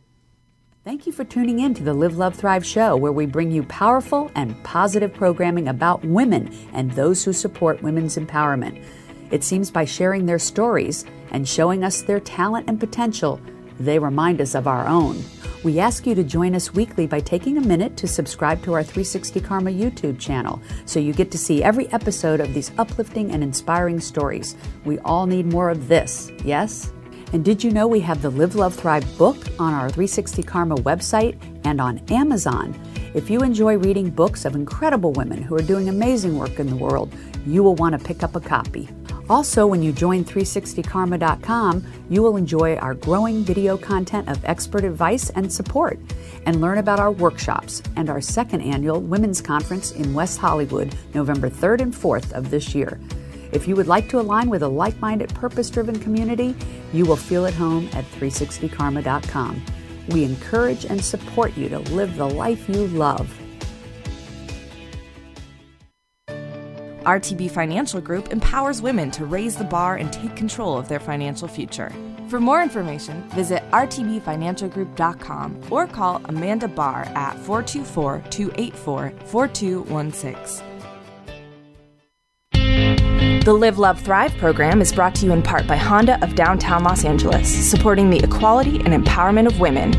[0.83, 3.61] Thank you for tuning in to the Live, Love, Thrive show, where we bring you
[3.63, 8.83] powerful and positive programming about women and those who support women's empowerment.
[9.29, 13.39] It seems by sharing their stories and showing us their talent and potential,
[13.81, 15.23] they remind us of our own.
[15.63, 18.83] We ask you to join us weekly by taking a minute to subscribe to our
[18.83, 23.43] 360 Karma YouTube channel so you get to see every episode of these uplifting and
[23.43, 24.55] inspiring stories.
[24.85, 26.91] We all need more of this, yes?
[27.33, 30.75] And did you know we have the Live, Love, Thrive book on our 360 Karma
[30.77, 32.73] website and on Amazon?
[33.13, 36.75] If you enjoy reading books of incredible women who are doing amazing work in the
[36.75, 37.13] world,
[37.45, 38.89] you will want to pick up a copy.
[39.31, 45.29] Also, when you join 360karma.com, you will enjoy our growing video content of expert advice
[45.29, 45.97] and support
[46.45, 51.49] and learn about our workshops and our second annual Women's Conference in West Hollywood, November
[51.49, 52.99] 3rd and 4th of this year.
[53.53, 56.53] If you would like to align with a like minded, purpose driven community,
[56.91, 59.63] you will feel at home at 360karma.com.
[60.09, 63.40] We encourage and support you to live the life you love.
[67.03, 71.47] RTB Financial Group empowers women to raise the bar and take control of their financial
[71.47, 71.91] future.
[72.29, 80.71] For more information, visit rtbfinancialgroup.com or call Amanda Barr at 424 284 4216.
[83.43, 86.83] The Live, Love, Thrive program is brought to you in part by Honda of downtown
[86.83, 89.91] Los Angeles, supporting the equality and empowerment of women.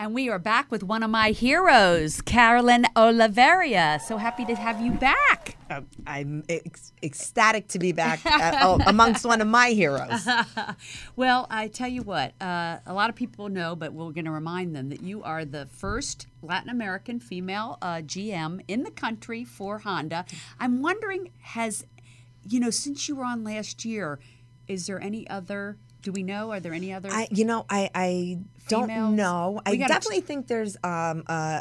[0.00, 4.00] And we are back with one of my heroes, Carolyn Olavarria.
[4.00, 5.58] So happy to have you back.
[5.68, 10.26] Uh, I'm ec- ecstatic to be back uh, oh, amongst one of my heroes.
[11.16, 14.30] Well, I tell you what, uh, a lot of people know, but we're going to
[14.30, 19.44] remind them that you are the first Latin American female uh, GM in the country
[19.44, 20.24] for Honda.
[20.58, 21.84] I'm wondering, has,
[22.42, 24.18] you know, since you were on last year,
[24.66, 27.08] is there any other, do we know, are there any other?
[27.10, 29.60] I, you know, I, I don't know.
[29.66, 31.60] I definitely think there's um, uh,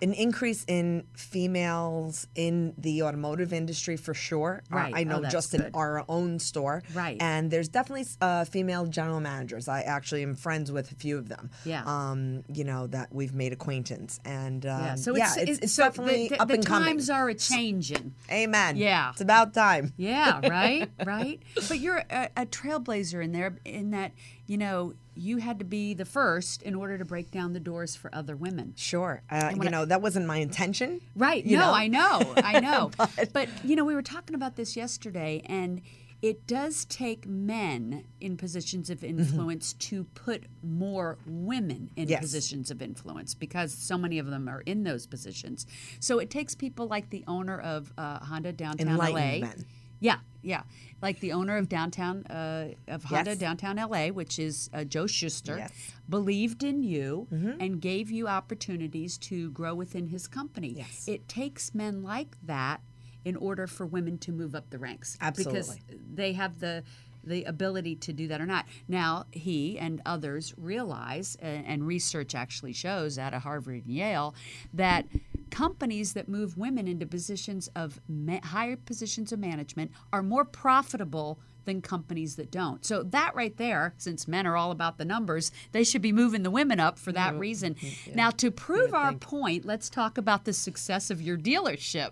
[0.00, 4.62] an increase in females in the automotive industry for sure.
[4.70, 4.92] Uh, Right.
[4.96, 5.60] I know Oh, just good.
[5.60, 6.82] in our own store.
[6.94, 7.16] Right.
[7.20, 9.68] And there's definitely uh, female general managers.
[9.68, 11.50] I actually am friends with a few of them.
[11.64, 11.82] Yeah.
[11.86, 15.58] Um, you know that we've made acquaintance, and um, yeah, so yeah, it's, it's, it's,
[15.60, 16.84] it's so definitely the, the, up the and coming.
[16.86, 18.14] The times are a changing.
[18.30, 18.76] Amen.
[18.76, 19.10] Yeah.
[19.10, 19.92] It's about time.
[19.96, 21.40] Yeah, right, right.
[21.68, 24.12] But you're a, a trailblazer in there, in that
[24.46, 27.94] you know you had to be the first in order to break down the doors
[27.94, 28.74] for other women.
[28.76, 29.22] Sure.
[29.30, 31.00] Uh, you I- know, that wasn't my intention.
[31.14, 31.46] Right.
[31.46, 31.72] no, know?
[31.72, 32.34] I know.
[32.38, 32.90] I know.
[33.32, 35.80] but, you know, we were talking about this yesterday, and
[36.22, 42.10] it does take men in positions of influence to put more women in Mm-hmm.
[42.12, 42.20] Yes.
[42.20, 45.66] positions of influence because so many of them are in those positions.
[46.00, 49.12] So it takes people like the owner of uh, Honda downtown LA.
[49.40, 49.64] Men.
[50.02, 50.62] Yeah, yeah.
[51.00, 53.38] Like the owner of downtown uh, of Honda Yes.
[53.38, 55.70] downtown LA, which is uh, Joe Schuster, Yes.
[55.70, 56.10] Mm-hmm.
[56.10, 57.28] believed in you
[57.60, 60.74] and gave you opportunities to grow within his company.
[60.76, 61.06] Yes.
[61.08, 62.80] It takes men like that
[63.24, 65.60] in order for women to move up the ranks Absolutely.
[65.60, 65.78] because
[66.14, 66.82] they have the
[67.24, 68.66] the ability to do that or not.
[68.88, 74.34] Now, he and others realize, uh, and research actually shows out of Harvard and Yale,
[74.74, 75.06] that
[75.52, 81.38] companies that move women into positions of ma- higher positions of management are more profitable
[81.64, 82.84] than companies that don't.
[82.84, 86.42] So that right there, since men are all about the numbers, they should be moving
[86.42, 87.76] the women up for that reason.
[88.14, 92.10] Now, to prove our point, let's talk about the success of your dealership,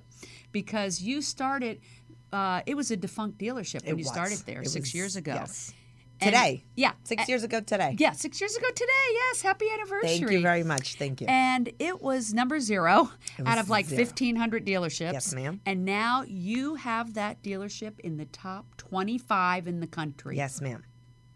[0.52, 1.80] because you started.
[2.32, 4.12] Uh, it was a defunct dealership when It you was.
[4.12, 5.32] started there It six was- years ago.
[5.34, 5.72] yes.
[6.22, 6.64] And- Today.
[6.76, 7.96] yeah, Six years ago today.
[7.98, 8.90] Yeah, six years ago today.
[9.14, 10.18] Yes, happy anniversary.
[10.18, 10.96] Thank you very much.
[10.96, 11.26] Thank you.
[11.28, 13.10] And it was number zero
[13.46, 14.02] out of like zero.
[14.04, 15.12] 1,500 dealerships.
[15.12, 15.60] Yes, ma'am.
[15.66, 20.36] And now you have that dealership in the top 25 in the country.
[20.36, 20.84] yes, ma'am.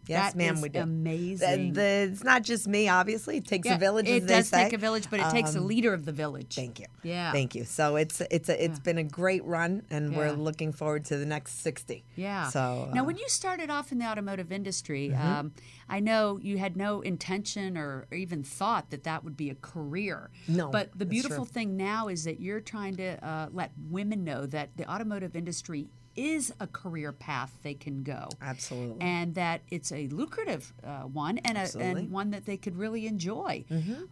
[0.07, 0.61] Yes, That ma'am.
[0.61, 0.81] we do.
[0.81, 1.73] amazing.
[1.73, 3.39] The, the, it's not just me, obviously.
[3.39, 4.09] It takes Yeah, a village.
[4.09, 4.65] It does say.
[4.65, 6.55] take a village, but it takes a Um, leader of the village.
[6.55, 6.87] Thank you.
[7.03, 7.33] Yeah.
[7.33, 7.65] Thank you.
[7.65, 11.27] So it's it's a, it's been a great run, and we're looking forward to the
[11.27, 12.05] next sixty.
[12.17, 12.49] Yeah.
[12.49, 15.53] So now, uh, when you started off in the automotive industry, um,
[15.89, 19.55] I know you had no intention or, or even thought that that would be a
[19.55, 20.31] career.
[20.49, 24.47] No, But the beautiful thing now is that you're trying to uh, let women know
[24.47, 28.29] that the automotive industry is a career path they can go.
[28.41, 29.01] Absolutely.
[29.01, 31.81] And that it's a lucrative uh, one and, a, Mm-hmm.
[31.81, 33.65] and one that they could really enjoy.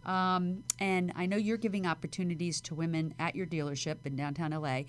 [0.05, 4.81] Um, and I know you're giving opportunities to women at your dealership in downtown LA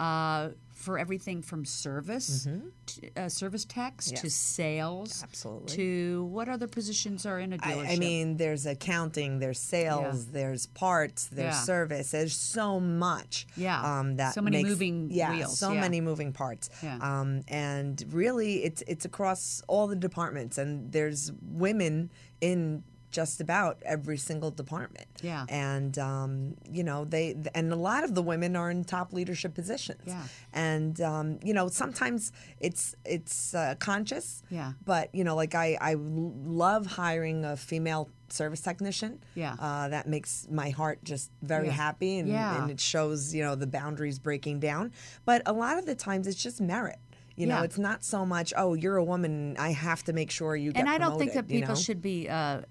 [0.00, 0.50] uh,
[0.82, 2.48] for everything from service,
[2.86, 4.28] to, uh, service techs, to Mm-hmm.
[4.28, 5.76] Sales, Absolutely.
[5.76, 7.86] to what other positions are in a dealership?
[7.88, 11.60] I, I mean, there's accounting, there's sales, there's parts, there's Yeah.
[11.62, 12.10] service.
[12.10, 13.46] There's so much.
[13.56, 13.80] Yeah.
[14.00, 15.80] Um, that So many makes- moving yeah, wheels, So yeah.
[15.80, 16.68] many moving parts.
[16.82, 16.98] Yeah.
[17.00, 23.80] Um, and really, it's it's across all the departments, and there's women in just about
[23.84, 25.06] every single department.
[25.22, 25.44] Yeah.
[25.48, 29.54] And um, you know they and a lot of the women are in top leadership
[29.54, 30.02] positions.
[30.06, 30.22] Yeah.
[30.52, 34.42] And um, you know sometimes it's it's uh, conscious.
[34.50, 34.72] Yeah.
[34.84, 39.22] But you know, like I I love hiring a female service technician.
[39.34, 39.54] Yeah.
[39.58, 41.72] Uh, that makes my heart just very Yeah.
[41.74, 42.62] happy, and, Yeah.
[42.62, 44.92] and it shows you know the boundaries breaking down.
[45.24, 46.98] But a lot of the times, it's just merit.
[47.42, 47.64] You know, Yeah.
[47.64, 48.54] it's not so much.
[48.56, 49.56] Oh, you're a woman.
[49.58, 50.78] I have to make sure you get.
[50.80, 51.80] and I don't think that promoted," you people know?
[51.80, 52.62] should be uh, uh,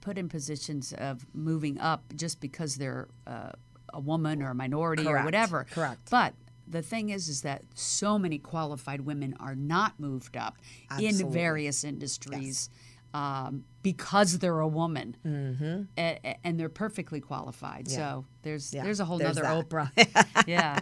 [0.00, 3.52] put in positions of moving up just because they're uh,
[3.94, 5.66] a woman or a minority or whatever.
[5.70, 6.10] Correct.
[6.10, 6.34] But
[6.66, 10.56] the thing is, is that so many qualified women are not moved up
[11.00, 12.70] in various industries.
[13.14, 15.84] Um, because they're a woman, mm-hmm.
[16.44, 17.88] and they're perfectly qualified.
[17.88, 19.68] So there's Yeah, there's a whole there's nother that.
[19.70, 20.46] Oprah.
[20.46, 20.80] yeah.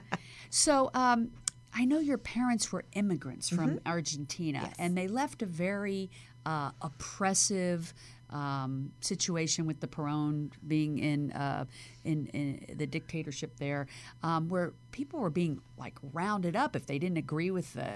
[0.51, 1.31] So um,
[1.79, 3.89] I know your parents were immigrants from Mm-hmm.
[3.89, 6.11] Argentina, and they left a very
[6.47, 7.93] uh, oppressive
[8.31, 11.65] um, situation with the Perón being in, uh,
[12.05, 13.87] in in the dictatorship there,
[14.23, 17.93] um, where people were being like rounded up if they didn't agree with the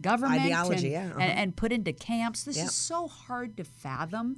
[0.00, 1.20] government Ideology, and, yeah, uh-huh.
[1.20, 2.44] and, and put into camps.
[2.44, 2.64] This Yeah.
[2.64, 4.36] is so hard to fathom.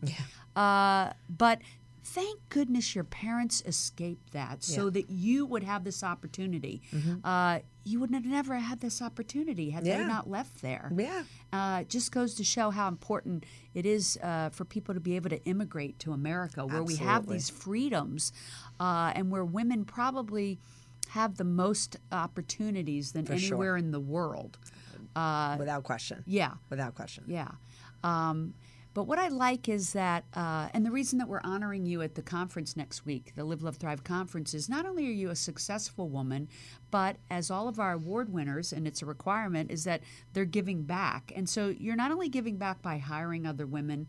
[0.57, 1.59] Uh, but
[2.05, 6.83] thank goodness your parents escaped that so that you would have this opportunity.
[7.23, 10.09] Uh, you would have never had this opportunity had they Mm-hmm.
[10.09, 10.91] Not left there.
[10.97, 11.23] Yeah.
[11.53, 15.17] Uh, it just goes to show how important it is uh, for people to be
[15.17, 18.33] able to immigrate to America, where we have these freedoms
[18.81, 20.59] uh, and where women probably
[21.11, 23.37] have the most opportunities than sure.
[23.37, 24.59] anywhere in the world.
[25.59, 26.25] without question.
[26.27, 26.55] Yeah.
[26.71, 27.25] Without question.
[27.27, 27.49] Yeah.
[28.03, 28.55] Um,
[28.95, 32.15] but what I like is that, uh, and the reason that we're honoring you at
[32.15, 35.37] the conference next week, the Live, Love, Thrive conference, is not only are you a
[35.37, 36.49] successful woman,
[36.91, 40.03] but as all of our award winners, and it's a requirement, is that
[40.35, 41.33] they're giving back.
[41.35, 44.09] And so you're not only giving back by hiring other women,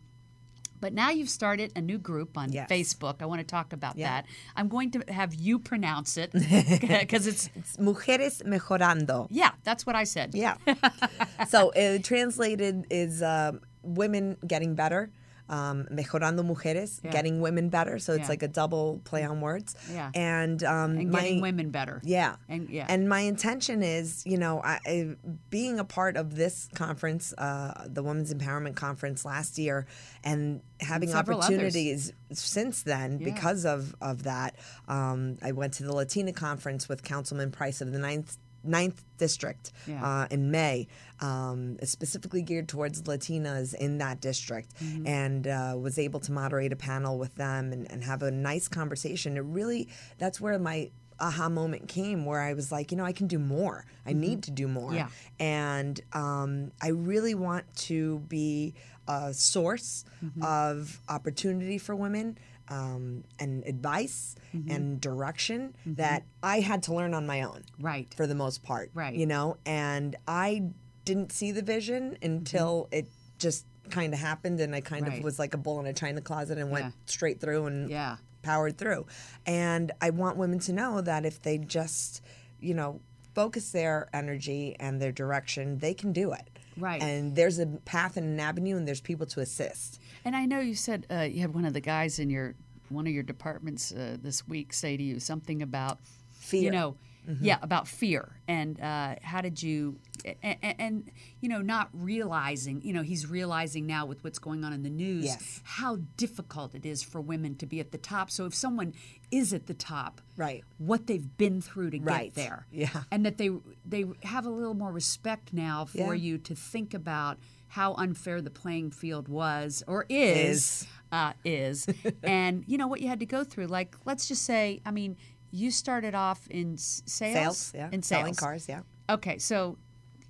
[0.80, 2.68] but now you've started a new group on Yes.
[2.68, 3.22] Facebook.
[3.22, 4.08] I want to talk about Yeah.
[4.20, 4.26] that.
[4.54, 9.28] I'm going to have you pronounce it because it's, It's Mujeres mejorando.
[9.30, 10.34] yeah, that's what I said.
[10.34, 10.56] Yeah.
[11.48, 15.10] so uh, translated is um, women getting better.
[15.46, 17.10] Um, mejorando mujeres, Yeah.
[17.10, 17.98] getting women better.
[17.98, 18.28] So it's Yeah.
[18.28, 19.74] like a double play on words.
[19.92, 20.10] Yeah.
[20.14, 22.00] And, um, And my, getting women better.
[22.02, 22.36] Yeah.
[22.48, 22.86] And yeah.
[22.88, 25.16] And my intention is, you know, I, I,
[25.50, 29.86] being a part of this conference, uh, the Women's Empowerment Conference last year,
[30.24, 31.36] and having others.
[31.36, 34.56] opportunities since then because of, of that.
[34.88, 39.72] Um, I went to the Latina conference with Councilman Price of the Ninth ninth district
[39.86, 40.04] Yeah.
[40.04, 40.88] uh, in May,
[41.20, 44.72] um, specifically geared towards Latinas in that district,
[45.06, 48.66] and uh, was able to moderate a panel with them and, and have a nice
[48.68, 49.36] conversation.
[49.36, 53.12] It really, that's where my aha moment came where I was like, you know, I
[53.12, 53.86] can do more.
[54.04, 54.92] I need to do more.
[54.92, 55.08] Yeah.
[55.38, 58.74] And um, I really want to be
[59.06, 60.04] a source
[60.42, 62.36] of opportunity for women
[62.68, 64.70] um, and advice mm-hmm.
[64.70, 65.94] and direction mm-hmm.
[65.94, 68.12] that I had to learn on my own Right.
[68.14, 68.90] for the most part.
[68.94, 69.14] Right.
[69.14, 70.70] You know, and I
[71.04, 72.24] didn't see the vision mm-hmm.
[72.24, 75.18] until it just kind of happened and I kind Right.
[75.18, 76.90] of was like a bull in a china closet and went Yeah.
[77.06, 78.16] straight through and Yeah.
[78.42, 79.06] powered through.
[79.46, 82.22] And I want women to know that if they just,
[82.60, 83.00] you know,
[83.34, 86.48] focus their energy and their direction, they can do it.
[86.76, 87.02] Right.
[87.02, 90.00] And there's a path and an avenue and there's people to assist.
[90.24, 92.54] And I know you said uh, you had one of the guys in your
[92.88, 95.98] one of your departments uh, this week say to you something about
[96.30, 96.62] Fear.
[96.62, 96.96] You know,
[97.40, 99.98] yeah, about fear and uh, how did you
[100.42, 101.10] and, and
[101.40, 104.90] you know not realizing you know he's realizing now with what's going on in the
[104.90, 105.62] news Yes.
[105.64, 108.30] how difficult it is for women to be at the top.
[108.30, 108.92] So if someone
[109.30, 110.62] is at the top, Right.
[110.76, 112.34] what they've been through to Right.
[112.34, 113.04] get there, Yeah.
[113.10, 113.48] and that they
[113.86, 116.22] they have a little more respect now for Yeah.
[116.26, 117.38] you to think about
[117.74, 120.86] how unfair the playing field was or is Is.
[121.10, 121.86] uh, is
[122.22, 125.16] and you know what you had to go through like let's just say i mean
[125.50, 127.88] you started off in s- sales Sales, yeah.
[127.92, 128.80] in sales Selling cars, yeah.
[129.10, 129.76] okay so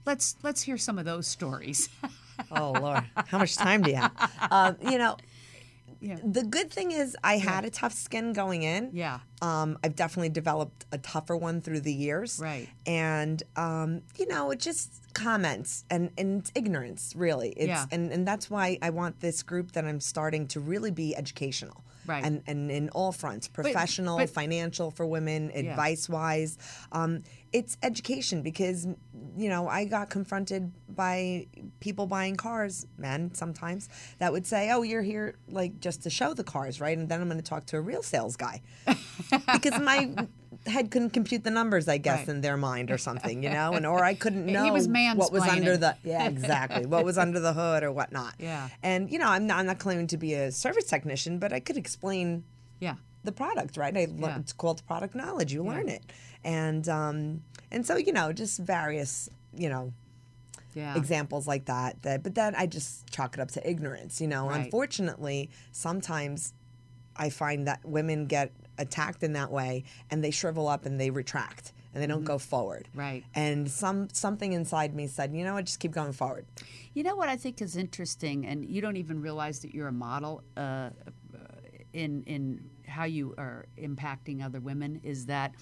[0.07, 1.89] let's let's hear some of those stories
[2.51, 4.13] Oh Lord, how much time do you have?
[4.51, 5.17] Um, you know,
[6.05, 6.19] Yeah.
[6.23, 8.90] the good thing is I had a tough skin going in.
[8.93, 9.21] Yeah.
[9.40, 12.38] Um, I've definitely developed a tougher one through the years.
[12.43, 12.69] Right.
[12.87, 17.51] And um, you know, it just comments and, and ignorance, really.
[17.51, 17.87] It's Yeah.
[17.90, 21.85] and, and that's why I want this group that I'm starting to really be educational.
[22.07, 22.25] Right.
[22.25, 26.59] And and in all fronts, professional, but- financial for women, advice wise.
[26.93, 28.87] Um, it's education because
[29.37, 31.47] you know I got confronted by
[31.81, 33.88] people buying cars, men sometimes
[34.19, 37.21] that would say, "Oh, you're here like just to show the cars, right?" And then
[37.21, 38.61] I'm going to talk to a real sales guy
[39.53, 40.14] because my
[40.66, 42.29] head couldn't compute the numbers, I guess, Right.
[42.31, 45.42] in their mind or something, you know, and or I couldn't know was what was
[45.42, 48.35] under the yeah exactly what was under the hood or whatnot.
[48.38, 48.68] Yeah.
[48.83, 51.61] and you know I'm not I'm not claiming to be a service technician, but I
[51.61, 52.44] could explain
[52.81, 53.96] yeah the product, right?
[53.96, 54.38] I, Yeah.
[54.38, 55.53] It's called product knowledge.
[55.53, 56.03] You learn it,
[56.44, 59.92] and um, and so you know, just various you know
[60.74, 62.03] yeah examples like that.
[62.03, 64.20] That, but then I just chalk it up to ignorance.
[64.20, 64.64] You know, Right.
[64.64, 66.53] unfortunately, sometimes
[67.16, 71.11] I find that women get attacked in that way, and they shrivel up and they
[71.11, 72.89] retract and they don't go forward.
[72.91, 73.01] Mm-hmm.
[73.01, 73.25] Right.
[73.35, 76.45] And some something inside me said, you know what, just keep going forward.
[76.93, 79.93] You know what I think is interesting, and you don't even realize that you're a
[79.93, 80.91] model uh,
[81.93, 85.01] in in how you are impacting other women.
[85.03, 85.55] Is that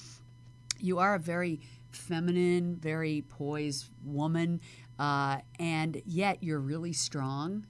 [0.81, 4.61] you are a very feminine, very poised woman,
[4.98, 7.66] uh, and yet you're really strong.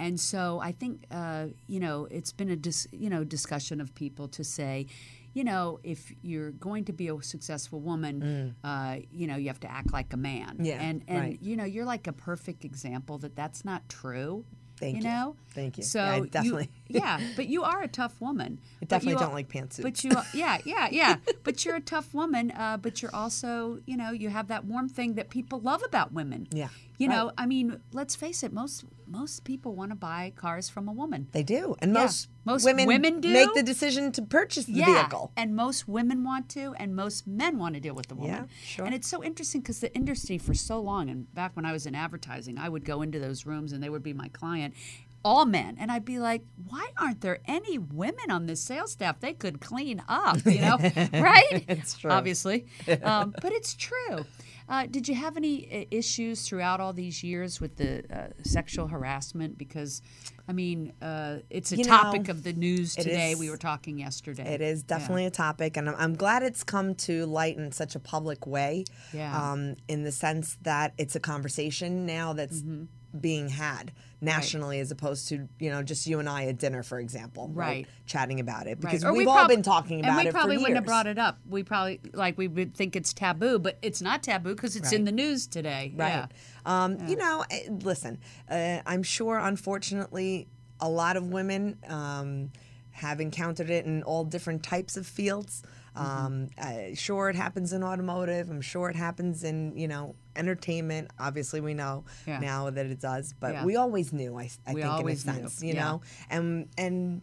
[0.00, 3.94] And so I think uh, you know it's been a dis- you know discussion of
[3.94, 4.86] people to say,
[5.34, 9.60] you know, if you're going to be a successful woman, uh, you know, you have
[9.60, 10.56] to act like a man.
[10.58, 10.66] Mm.
[10.66, 11.38] Yeah, and and right.
[11.42, 14.44] you know, you're like a perfect example that that's not true.
[14.80, 15.02] Thank you.
[15.02, 15.84] know, Thank you.
[15.84, 18.58] So Yeah, I you- definitely- yeah, but you are a tough woman.
[18.80, 19.82] I definitely don't are- like pantsuits.
[19.82, 21.16] But you, yeah, yeah, yeah.
[21.44, 22.50] but you're a tough woman.
[22.50, 26.14] Uh, but you're also, you know, you have that warm thing that people love about
[26.14, 26.48] women.
[26.50, 27.30] Yeah, You know.
[27.36, 28.54] I mean, let's face it.
[28.54, 31.26] Most most people want to buy cars from a woman.
[31.32, 32.02] They do, and Yeah.
[32.04, 33.32] most Most women, women do?
[33.32, 35.32] make the decision to purchase the yeah, vehicle.
[35.36, 38.30] and most women want to, and most men want to deal with the woman.
[38.30, 38.84] Yeah, sure.
[38.86, 41.84] And it's so interesting because the industry for so long, and back when I was
[41.86, 44.74] in advertising, I would go into those rooms and they would be my client,
[45.22, 49.20] all men, and I'd be like, "Why aren't there any women on this sales staff?
[49.20, 50.78] They could clean up, you know,
[51.12, 51.64] right?
[51.68, 52.10] It's true.
[52.10, 52.64] obviously,
[53.02, 54.24] um, but it's true."
[54.70, 58.86] Uh, did you have any uh, issues throughout all these years with the uh, sexual
[58.86, 59.58] harassment?
[59.58, 60.00] Because,
[60.48, 63.32] I mean, uh, it's a You know, topic of the news today.
[63.32, 64.44] is- we were talking yesterday.
[64.54, 67.96] It is definitely a topic, and I'm, I'm glad it's come to light in such
[67.96, 68.84] a public way.
[69.12, 69.36] Yeah.
[69.52, 72.84] Um, in the sense that it's a conversation now that's Mm-hmm.
[73.20, 76.98] being had nationally, as opposed to you know just you and I at dinner, for
[76.98, 77.86] example, Right.
[78.06, 80.56] Chatting about it because we we've all prob- been talking about and we it probably
[80.56, 81.38] for wouldn't have brought it up.
[81.48, 85.04] We probably like we would think it's taboo, but it's not taboo because it's in
[85.04, 85.92] the news today.
[85.96, 86.08] Right.
[86.08, 86.26] Yeah.
[86.66, 88.18] Um, You know, eh, listen,
[88.50, 90.48] uh, I'm sure, unfortunately,
[90.80, 92.50] a lot of women um,
[92.90, 95.62] have encountered it in all different types of fields.
[95.96, 96.26] Mm-hmm.
[96.26, 98.50] Um, uh, sure, it happens in automotive.
[98.50, 101.10] I'm sure it happens in, you know, entertainment.
[101.18, 102.38] Obviously, we know Yeah.
[102.38, 103.64] now that it does, but Yeah.
[103.64, 105.84] we always knew, I, I We think, in a knew, sense, you yeah.
[105.84, 106.00] know?
[106.30, 107.22] And, and,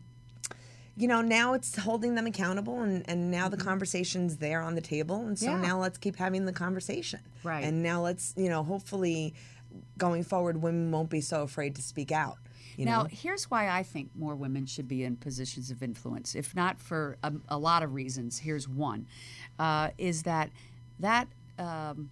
[0.96, 4.82] you know, now it's holding them accountable, and, and now the conversation's there on the
[4.82, 5.62] table, and so Mm-hmm.
[5.62, 7.20] Now let's keep having the conversation.
[7.44, 7.64] Right.
[7.64, 9.34] And now let's, you know, hopefully,
[9.98, 12.38] going forward, women won't be so afraid to speak out.
[12.78, 13.10] You now, know?
[13.12, 16.36] here's why I think more women should be in positions of influence.
[16.36, 19.08] If not for a, a lot of reasons, here's one:
[19.58, 20.50] uh, is that
[21.00, 21.28] that
[21.60, 22.10] um,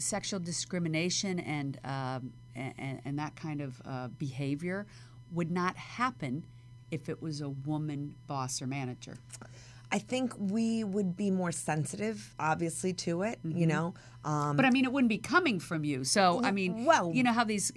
[0.00, 4.86] sexual discrimination and, um, and and that kind of uh, behavior
[5.32, 6.44] would not happen
[6.90, 9.16] if it was a woman boss or manager.
[9.92, 13.40] I think we would be more sensitive, obviously, to it.
[13.44, 13.94] You know,
[14.24, 16.04] um, But I mean, it wouldn't be coming from you.
[16.04, 17.72] So I mean, well- you know how these.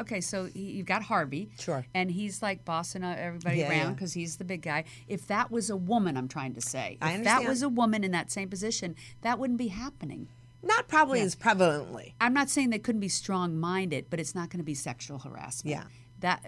[0.00, 1.84] Okay, so you've got Harvey, Sure.
[1.94, 3.90] and he's like bossing uh, everybody Yeah, around yeah.
[3.92, 4.84] because he's the big guy.
[5.08, 8.12] If that was a woman, I'm trying to say, if that was a woman in
[8.12, 10.28] that same position, that wouldn't be happening.
[10.62, 12.14] Not probably as prevalently.
[12.20, 15.76] I'm not saying they couldn't be strong-minded, but it's not going to be sexual harassment.
[15.76, 15.84] Yeah.
[16.20, 16.44] that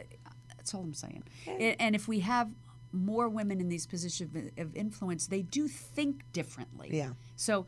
[0.56, 1.22] that's all I'm saying.
[1.46, 2.50] A- And if we have
[2.92, 6.90] more women in these positions of- influence, they do think differently.
[6.92, 7.12] Yeah.
[7.36, 7.66] So,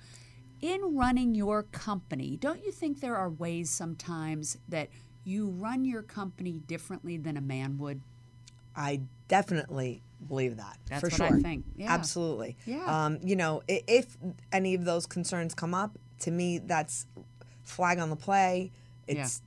[0.60, 4.88] in running your company, don't you think there are ways sometimes that
[5.24, 8.00] you run your company differently than a man would?
[8.76, 11.40] I definitely believe that That's for what I sure.
[11.40, 11.64] think.
[11.76, 11.92] Yeah.
[11.92, 12.56] Absolutely.
[12.66, 12.84] Yeah.
[13.06, 14.16] Um, you know, if
[14.52, 17.06] any of those concerns come up, to me, that's
[17.62, 18.72] flag on the play.
[19.06, 19.42] It's,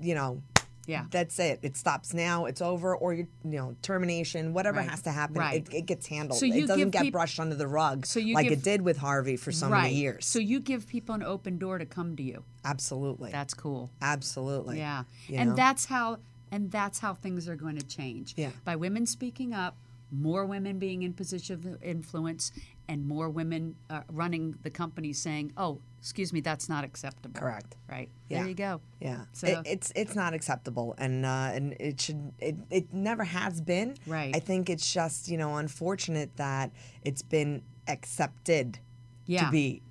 [0.00, 0.42] you know,
[0.86, 1.04] Yeah.
[1.10, 1.60] that's it.
[1.62, 2.46] It stops now.
[2.46, 4.52] It's over, or you, you know, termination.
[4.54, 4.88] Whatever Right.
[4.90, 5.68] has to happen, Right.
[5.68, 6.38] it, it gets handled.
[6.40, 8.64] So you it doesn't get peop- brushed under the rug So you like give- it
[8.64, 9.82] did with Harvey for so right.
[9.82, 10.26] many years.
[10.26, 12.44] So you give people an open door to come to you.
[12.64, 13.30] Absolutely.
[13.30, 13.90] That's cool.
[14.00, 14.78] Absolutely.
[14.78, 15.04] Yeah.
[15.28, 15.56] You and know?
[15.56, 16.18] that's how
[16.52, 18.34] and that's how things are going to change.
[18.36, 18.50] Yeah.
[18.64, 19.76] By women speaking up,
[20.10, 22.50] more women being in position of influence
[22.88, 27.76] and more women uh, running the company saying, "Oh, excuse me, that's not acceptable." Correct.
[27.88, 28.08] Right.
[28.28, 28.38] Yeah.
[28.40, 28.80] There you go.
[29.00, 33.24] Yeah, So- it, it's it's not acceptable, and uh, and it should it, it never
[33.24, 33.96] has been.
[34.06, 34.34] Right.
[34.34, 36.72] I think it's just you know unfortunate that
[37.04, 38.78] it's been accepted
[39.26, 39.44] Yeah.
[39.46, 39.82] to be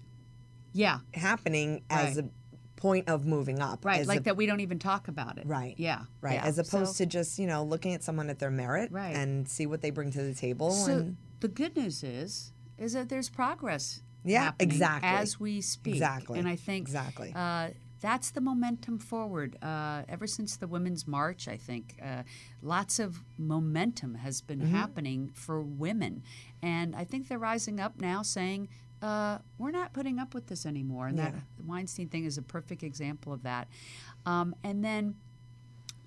[0.74, 1.00] Yeah.
[1.14, 2.26] happening as Right.
[2.26, 2.30] a
[2.80, 3.84] point of moving up.
[3.84, 4.06] Right.
[4.08, 5.46] Like a- that we don't even talk about it.
[5.46, 5.76] Right.
[5.78, 6.06] Yeah.
[6.22, 6.36] Right.
[6.36, 6.46] Yeah.
[6.46, 9.16] As opposed So- to just you know looking at someone at their merit Right.
[9.16, 10.72] and see what they bring to the table.
[10.72, 14.02] So and the good news is is that there's progress.
[14.30, 15.10] Yeah, exactly.
[15.10, 15.96] As we speak.
[15.96, 16.40] Exactly.
[16.40, 17.32] And I think Exactly.
[17.36, 17.70] uh,
[18.02, 19.58] that's the momentum forward.
[19.62, 22.24] Uh, ever since the Women's March, I think uh,
[22.62, 24.76] lots of momentum has been Mm-hmm.
[24.76, 26.24] happening for women,
[26.62, 28.70] and I think they're rising up now, saying.
[29.02, 32.42] Uh, we're not putting up with this anymore, and that the Weinstein thing is a
[32.42, 33.70] perfect example of that.
[34.26, 35.16] Um, and then,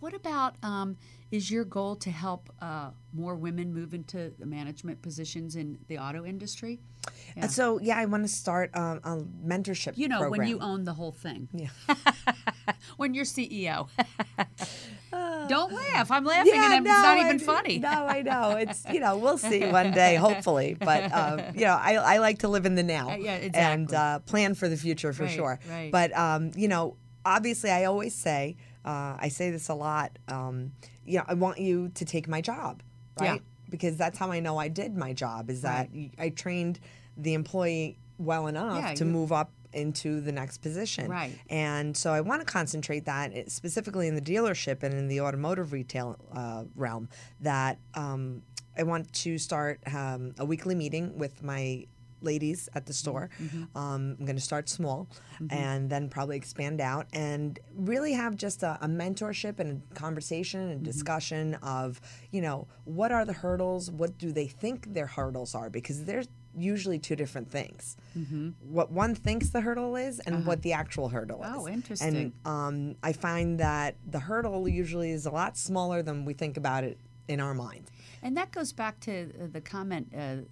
[0.00, 0.98] what about um,
[1.32, 5.98] is your goal to help uh, more women move into the management positions in the
[5.98, 6.78] auto industry?
[7.34, 9.96] And so yeah, I want to start um, a mentorship.
[9.96, 11.48] You know, when you own the whole thing.
[11.52, 11.70] Yeah.
[12.96, 13.88] when you're CEO.
[15.48, 16.10] Don't laugh.
[16.10, 17.78] I'm laughing and it's not even funny.
[17.78, 18.50] No, I know.
[18.56, 20.76] It's you know we'll see one day, hopefully.
[20.78, 23.92] But um, you know, I, I like to live in the now Uh, yeah, and
[23.92, 25.58] uh, plan for the future for Right, sure.
[25.68, 25.90] right.
[25.90, 30.18] But um, you know, obviously, I always say uh, I say this a lot.
[30.28, 30.72] Um,
[31.04, 32.82] you know, I want you to take my job,
[33.20, 33.32] Yeah.
[33.32, 33.42] right?
[33.68, 35.50] Because that's how I know I did my job.
[35.50, 35.88] Is that
[36.18, 36.78] I trained
[37.16, 41.10] the employee well enough Yeah, to you- move up into the next position.
[41.10, 41.32] Right.
[41.48, 45.72] And so I want to concentrate that specifically in the dealership and in the automotive
[45.72, 47.08] retail uh, realm.
[47.40, 48.42] That um,
[48.76, 51.86] I want to start um, a weekly meeting with my
[52.22, 53.30] ladies at the store.
[53.40, 53.52] Mm-hmm.
[53.52, 53.78] Mm-hmm.
[53.78, 55.46] Um, I'm going to start small mm-hmm.
[55.50, 60.70] and then probably expand out and really have just a, a mentorship and a conversation
[60.70, 62.00] and discussion of,
[62.30, 63.90] you know, what are the hurdles?
[63.90, 65.70] What do they think their hurdles are?
[65.70, 67.96] Because there's usually two different things.
[68.60, 70.62] What one thinks the hurdle is and what uh-huh.
[70.62, 71.50] the actual hurdle is.
[71.54, 72.16] Oh, interesting.
[72.16, 76.56] And um, I find that the hurdle usually is a lot smaller than we think
[76.56, 76.98] about it
[77.28, 77.90] in our mind.
[78.22, 80.42] And that goes back to uh, the comment uh, uh,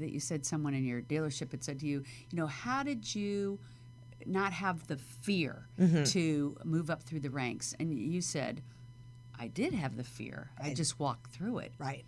[0.00, 3.14] that you said someone in your dealership had said to you, you know, how did
[3.14, 3.58] you
[4.26, 6.04] not have the fear Mm-hmm.
[6.04, 7.74] to move up through the ranks?
[7.78, 8.62] And you said,
[9.38, 10.50] I did have the fear.
[10.62, 11.72] I just walked through it.
[11.78, 12.04] Right.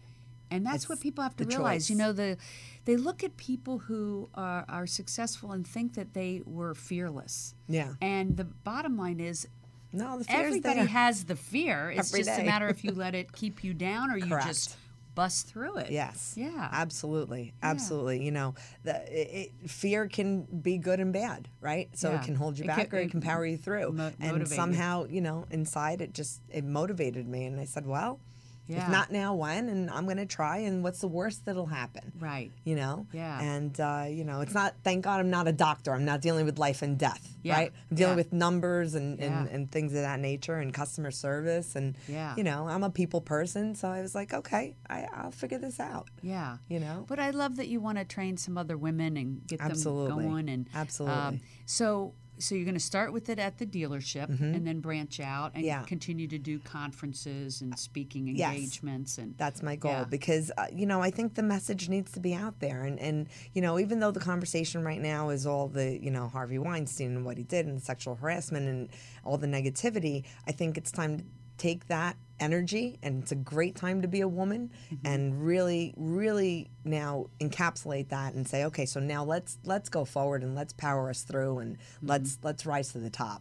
[0.50, 1.88] And that's what people have to realize.
[1.88, 2.36] You know, the
[2.84, 7.54] they look at people who are, are successful and think that they were fearless.
[7.68, 7.94] Yeah.
[8.02, 9.48] And the bottom line is
[9.94, 11.90] No, everybody has the fear.
[11.90, 14.46] It's just a matter if you let it keep you down or you Correct.
[14.46, 14.76] just
[15.14, 15.90] bust through it.
[15.90, 16.34] Yes.
[16.36, 16.68] Yeah.
[16.72, 17.52] Absolutely.
[17.62, 18.24] Absolutely.
[18.24, 18.54] You know,
[18.84, 21.88] the it, it, fear can be good and bad, right?
[21.96, 22.20] So Yeah.
[22.20, 23.92] it can hold you It back can- or it can power you through.
[23.92, 28.20] mo- and somehow, you know, inside it just it motivated me, and I said, well.
[28.68, 28.84] Yeah.
[28.84, 29.68] If not now, when?
[29.68, 30.58] And I'm going to try.
[30.58, 32.12] And what's the worst that'll happen?
[32.18, 32.50] Right.
[32.64, 33.06] You know?
[33.12, 33.40] Yeah.
[33.40, 35.92] And, uh, you know, it's not, thank God I'm not a doctor.
[35.92, 37.54] I'm not dealing with life and death, Yeah.
[37.54, 37.72] right?
[37.90, 38.16] I'm dealing Yeah.
[38.16, 41.74] with numbers and, and, and things of that nature and customer service.
[41.74, 42.34] And, Yeah.
[42.36, 43.74] you know, I'm a people person.
[43.74, 46.08] So I was like, okay, I, I'll figure this out.
[46.22, 46.58] Yeah.
[46.68, 47.04] You know?
[47.08, 50.22] But I love that you want to train some other women and get Absolutely.
[50.22, 50.48] them going.
[50.48, 51.40] And um, Absolutely.
[51.66, 55.52] so, so you're going to start with it at the dealership and then branch out
[55.54, 55.66] and Mm-hmm.
[55.66, 55.82] Yeah.
[55.84, 58.54] continue to do conferences and speaking Yes.
[58.54, 60.04] engagements and That's my goal Yeah.
[60.04, 63.28] because uh, you know I think the message needs to be out there, and and
[63.54, 67.16] you know even though the conversation right now is all the you know Harvey Weinstein
[67.16, 68.88] and what he did and sexual harassment and
[69.24, 71.24] all the negativity, I think it's time to
[71.62, 75.06] take that energy and it's a great time to be a woman Mm-hmm.
[75.06, 80.42] and really really now encapsulate that and say okay so now let's let's go forward
[80.42, 83.40] and let's power us through and let's let's rise to the top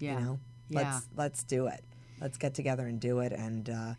[0.00, 0.04] Mm-hmm.
[0.06, 0.12] Yeah.
[0.18, 0.38] you know
[0.70, 0.78] Yeah.
[0.80, 1.82] let's let's do it
[2.22, 3.94] let's get together and do it and uh,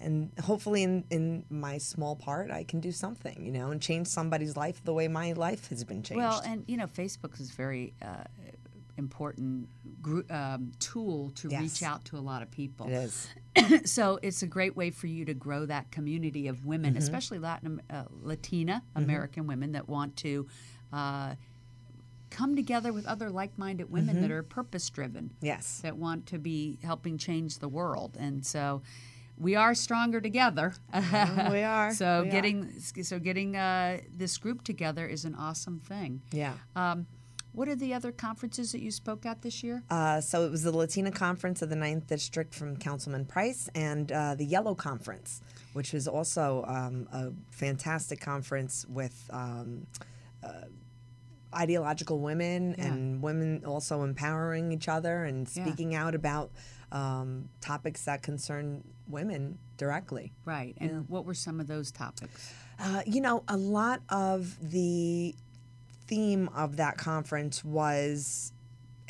[0.00, 4.06] and hopefully in, in my small part i can do something you know and change
[4.06, 7.50] somebody's life the way my life has been changed Well, and you know, Facebook is
[7.50, 8.24] very uh,
[8.98, 9.68] important
[10.02, 11.62] gr- um, tool to Yes.
[11.62, 12.86] reach out to a lot of people.
[12.88, 13.28] it is
[13.90, 16.98] so it's a great way for you to grow that community of women, Mm-hmm.
[16.98, 20.46] especially Latin uh, Latina American women that want to
[20.92, 21.34] uh,
[22.30, 24.22] come together with other like-minded women Mm-hmm.
[24.22, 25.32] that are purpose-driven.
[25.40, 28.82] yes that want to be helping change the world, and so
[29.40, 30.74] we are stronger together.
[30.92, 32.32] we are so We are.
[32.32, 36.22] getting so getting uh, this group together is an awesome thing.
[36.32, 37.06] yeah Um,
[37.52, 39.82] what are the other conferences that you spoke at this year?
[39.90, 44.10] uh, so it was the Latina Conference of the Ninth District from Councilman Price and
[44.12, 45.40] uh, the Yellow Conference,
[45.72, 49.86] which was also um, a fantastic conference with um,
[50.44, 50.52] uh,
[51.54, 52.86] ideological women Yeah.
[52.92, 55.64] and women also empowering each other and Yeah.
[55.64, 56.50] speaking out about
[56.92, 60.32] um, topics that concern women directly.
[60.44, 62.52] Right, and what were some of those topics?
[62.78, 65.34] Uh, you know, a lot of the
[66.08, 68.52] theme of that conference was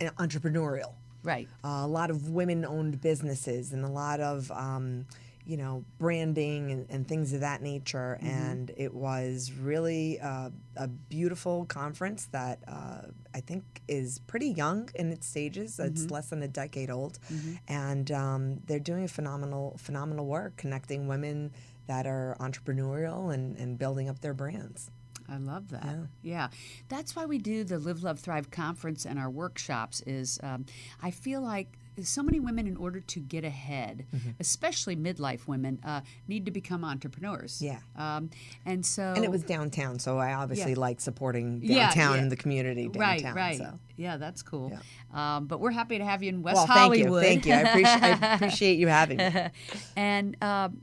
[0.00, 0.94] entrepreneurial.
[1.24, 1.48] Right.
[1.64, 5.06] Uh, a lot of women-owned businesses and a lot of um,
[5.44, 8.18] you know branding and, and things of that nature.
[8.20, 13.02] And it was really uh, a beautiful conference that uh,
[13.34, 15.80] I think is pretty young in its stages.
[15.80, 17.18] It's less than a decade old,
[17.66, 21.52] and um, they're doing phenomenal phenomenal work connecting women
[21.86, 24.90] that are entrepreneurial and, and building up their brands.
[25.28, 25.96] I love that.
[26.22, 26.48] Yeah.
[26.88, 30.00] That's why we do the Live, Love, Thrive conference and our workshops.
[30.06, 30.64] Is um,
[31.02, 34.30] I feel like so many women, in order to get ahead, Mm-hmm.
[34.40, 37.60] especially midlife women, uh, need to become entrepreneurs.
[37.60, 37.80] Yeah.
[37.96, 38.30] Um,
[38.64, 40.78] and so And it was downtown, so I obviously Yeah.
[40.78, 42.22] like supporting Yeah, downtown yeah.
[42.22, 43.34] and the community right, downtown.
[43.36, 43.58] right.
[43.58, 43.78] So.
[43.96, 44.78] Yeah, that's cool.
[45.12, 47.52] Um, but we're happy to have you in West Well, thank you, thank you.
[47.52, 49.46] I appreciate, I appreciate you having me.
[49.96, 50.78] And um,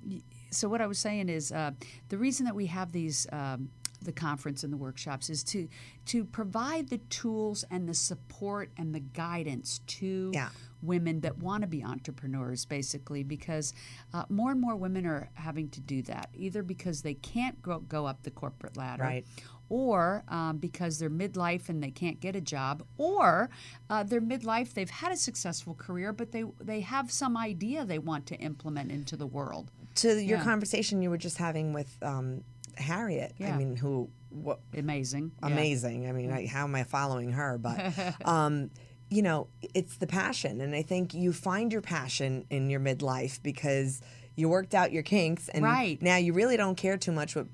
[0.52, 1.72] so, what I was saying is, uh,
[2.10, 3.70] the reason that we have these, um,
[4.06, 5.68] the conference and the workshops, is to
[6.06, 10.50] to provide the tools and the support and the guidance to Yeah.
[10.82, 13.74] women that want to be entrepreneurs, basically, because
[14.14, 17.80] uh, more and more women are having to do that, either because they can't go,
[17.80, 19.26] go up the corporate ladder, Right.
[19.68, 23.50] or um, because they're midlife and they can't get a job, or
[23.90, 27.98] uh, they're midlife, they've had a successful career, but they they have some idea they
[28.00, 29.72] want to implement into the world.
[29.96, 30.44] To your Yeah.
[30.44, 32.44] conversation you were just having with um,
[32.78, 33.54] Harriet, Yeah.
[33.54, 35.48] I mean, who, what, Amazing, Yeah.
[35.50, 36.08] amazing.
[36.08, 37.58] I mean, I, how am I following her?
[37.58, 37.94] But,
[38.28, 38.70] um,
[39.10, 40.62] you know, it's the passion.
[40.62, 44.02] And I think you find your passion in your midlife because
[44.36, 46.02] you worked out your kinks and Right.
[46.02, 47.48] now you really don't care too much what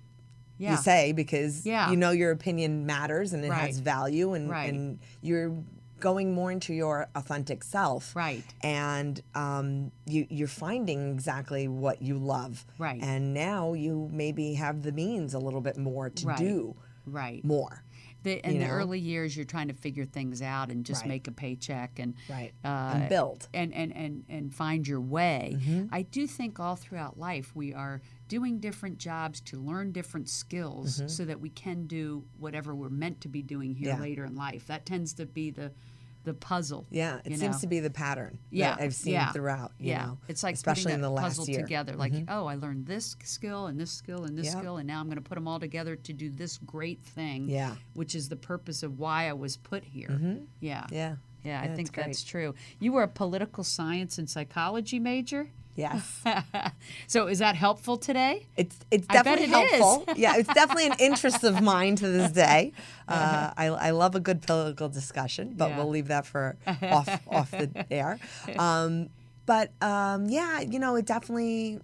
[0.57, 0.71] Yeah.
[0.71, 1.91] you say because Yeah.
[1.91, 3.67] you know your opinion matters and it Right.
[3.67, 4.73] has value and, Right.
[4.73, 5.55] and you're
[6.01, 8.43] going more into your authentic self Right.
[8.61, 12.99] and um, you, you're finding exactly what you love Right.
[13.01, 16.37] and now you maybe have the means a little bit more to Right.
[16.37, 16.75] do
[17.05, 17.43] right.
[17.45, 17.83] more
[18.23, 21.09] The, in you the early years, you're trying to figure things out and just Right.
[21.09, 22.53] make a paycheck and Right.
[22.63, 23.47] uh, And build.
[23.53, 25.55] and and and and find your way.
[25.57, 25.85] Mm-hmm.
[25.91, 31.01] I do think all throughout life we are doing different jobs to learn different skills
[31.07, 33.97] so that we can do whatever we're meant to be doing here Mm-hmm.
[34.01, 34.07] Yeah.
[34.09, 34.67] later in life.
[34.67, 35.71] That tends to be the
[36.23, 36.85] the puzzle.
[36.91, 37.59] Yeah, it seems know?
[37.59, 39.71] to be the pattern yeah, that I've seen yeah, throughout.
[39.79, 41.59] You yeah, know, it's like especially putting in the last puzzle year.
[41.59, 41.65] Mm-hmm.
[41.65, 41.95] together.
[41.95, 44.57] Like, oh, I learned this skill and this skill and this Yep.
[44.57, 47.49] skill, and now I'm going to put them all together to do this great thing.
[47.49, 47.75] Yeah.
[47.93, 50.07] which is the purpose of why I was put here.
[50.09, 50.43] Yeah, Mm-hmm.
[50.59, 51.15] Yeah, yeah.
[51.43, 52.53] I Yeah, think it's that's true.
[52.79, 55.49] You were a political science and psychology major.
[55.75, 56.21] Yes,
[57.07, 58.45] so is that helpful today?
[58.57, 60.05] it's it's definitely it helpful.
[60.15, 62.73] yeah, it's definitely an interest of mine to this day.
[63.07, 65.77] Uh, I, I love a good political discussion, but Yeah.
[65.77, 68.17] we'll leave that for off off the air.
[68.57, 69.09] Um,
[69.45, 71.79] but um, yeah, you know, it definitely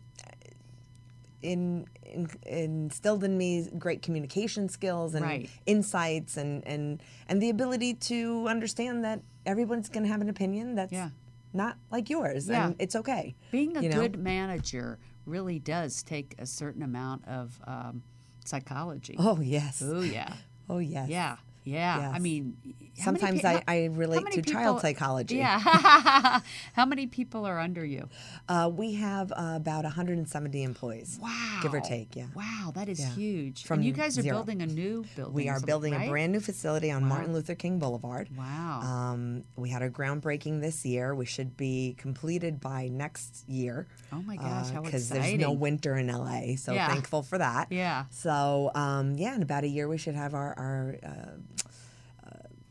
[1.42, 5.50] in, in, instilled in me great communication skills and Right.
[5.66, 10.76] insights and, and and the ability to understand that everyone's going to have an opinion
[10.76, 11.10] that's Yeah.
[11.58, 12.68] Not like yours Yeah.
[12.68, 13.36] and it's okay.
[13.52, 14.02] Being a you know?
[14.02, 18.04] good manager really does take a certain amount of um,
[18.46, 19.16] psychology.
[19.20, 19.82] Oh yes.
[19.86, 20.34] Oh, yeah.
[20.70, 21.08] Oh yes.
[21.08, 21.38] Yeah.
[21.68, 22.12] Yeah.
[22.14, 22.56] I mean,
[23.00, 25.36] how many Sometimes I, I relate to child psychology.
[25.38, 25.60] Yeah.
[26.74, 28.10] how many people are under you?
[28.48, 31.20] Uh, we have uh, about 170 employees.
[31.22, 31.60] Wow.
[31.62, 32.28] Give or take, yeah.
[32.34, 33.10] Wow, that is Yeah.
[33.10, 33.66] huge.
[33.66, 34.38] From and you guys are zero.
[34.38, 35.34] building a new building.
[35.34, 36.08] We are building right?
[36.08, 38.30] a brand new facility on Martin Luther King Boulevard.
[38.36, 38.82] Wow.
[38.82, 41.14] Um, we had our groundbreaking this year.
[41.14, 43.88] We should be completed by next year.
[44.12, 44.84] Oh my gosh, how exciting!
[44.86, 46.88] Because there's no winter in LA, so Yeah.
[46.88, 47.68] thankful for that.
[47.72, 48.06] Yeah.
[48.10, 50.96] So um, yeah, in about a year we should have our, our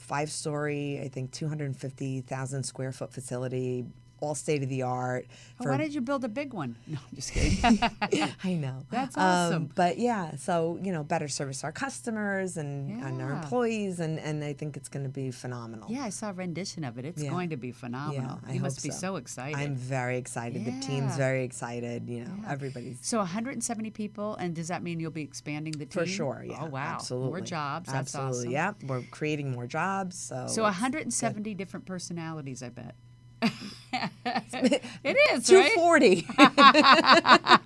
[0.06, 3.84] uh, five-story, I think, 250,000 square foot facility,
[4.20, 5.26] all state of the art.
[5.60, 6.76] Oh, why did you build a big one?
[6.86, 7.78] No, I'm just kidding.
[8.44, 8.82] I know.
[8.90, 9.70] That's Um, awesome.
[9.74, 14.42] but yeah, so you know, better service our customers and, and our employees, and, and
[14.44, 15.88] I think it's going to be phenomenal.
[15.90, 17.04] yeah, I saw a rendition of it.
[17.04, 17.30] It's Yeah.
[17.30, 18.40] going to be phenomenal.
[18.46, 19.58] I you must be so excited.
[19.58, 20.64] I'm very excited.
[20.64, 22.08] The team's very excited.
[22.08, 26.02] You know, everybody's so 170 people, and does that mean you'll be expanding the team?
[26.02, 26.44] for sure.
[26.46, 26.58] Yeah.
[26.62, 26.94] Oh wow.
[26.94, 27.28] Absolutely.
[27.30, 27.86] More jobs.
[27.92, 28.56] That's Absolutely.
[28.56, 28.80] awesome.
[28.82, 28.88] Yeah.
[28.88, 30.16] We're creating more jobs.
[30.18, 30.46] So.
[30.48, 32.94] So it's 170 different personalities, I bet.
[33.42, 35.72] it is, Two right?
[35.72, 36.26] forty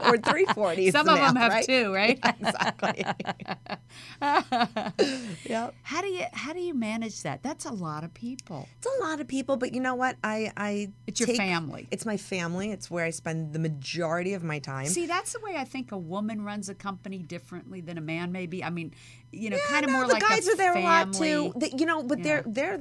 [0.01, 0.91] or three forty.
[0.91, 2.18] Some of them have two, right?
[2.41, 3.05] exactly.
[5.45, 5.75] yep.
[5.83, 7.43] How do you how do you manage that?
[7.43, 8.68] That's a lot of people.
[8.79, 10.16] It's a lot of people, but you know what?
[10.23, 11.89] I I It's your family.
[11.91, 12.71] It's my family.
[12.71, 14.87] It's where I spend the majority of my time.
[14.87, 18.33] See, that's the way I think a woman runs a company differently than a man.
[18.33, 18.95] Maybe I mean,
[19.33, 21.33] you know, kind of no, more the like guys are there family.
[21.33, 21.77] a lot too.
[21.79, 22.81] You know, but they're they're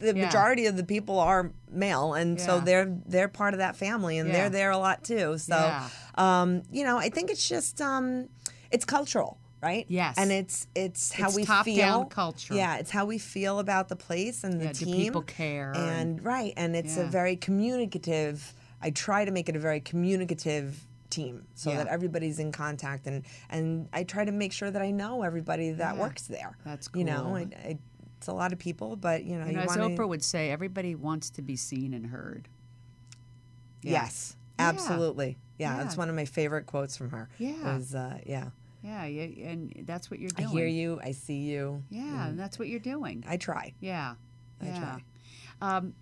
[0.00, 0.26] the Yeah.
[0.26, 4.28] majority of the people are male, and so they're they're part of that family, and
[4.28, 4.34] Yeah.
[4.36, 5.38] they're there a lot too.
[5.38, 5.88] So, Yeah.
[6.16, 8.28] um, you know, I think it's just um,
[8.70, 9.36] it's cultural.
[9.62, 9.84] Right.
[9.88, 10.14] Yes.
[10.16, 11.54] and it's it's how we feel.
[11.58, 12.54] It's we top-down culture.
[12.54, 16.24] Yeah, it's how we feel about the place and the Yeah, do people care And
[16.24, 18.54] right, and it's a very communicative.
[18.80, 21.78] I try to make it a very communicative team so Yeah.
[21.78, 25.72] that everybody's in contact and and I try to make sure that I know everybody
[25.72, 26.00] that Yeah.
[26.00, 26.56] works there.
[26.64, 27.00] That's cool.
[27.00, 27.36] You know.
[27.36, 27.78] I, I,
[28.20, 30.50] it's a lot of people, but you know, You you, as want Oprah would say,
[30.50, 32.48] everybody wants to be seen and heard.
[33.80, 33.92] Yeah.
[33.92, 35.38] Yes, absolutely.
[35.58, 35.82] Yeah, Yeah.
[35.82, 37.30] that's one of my favorite quotes from her.
[37.38, 37.76] Yeah.
[37.76, 38.50] was uh, yeah.
[38.82, 40.48] Yeah, and that's what you're doing.
[40.48, 41.00] I hear you.
[41.02, 41.82] I see you.
[41.88, 43.24] Yeah, and that's what you're doing.
[43.26, 43.72] I try.
[43.80, 44.16] Yeah.
[44.60, 44.78] I yeah.
[44.78, 45.76] try.
[45.76, 45.94] Um,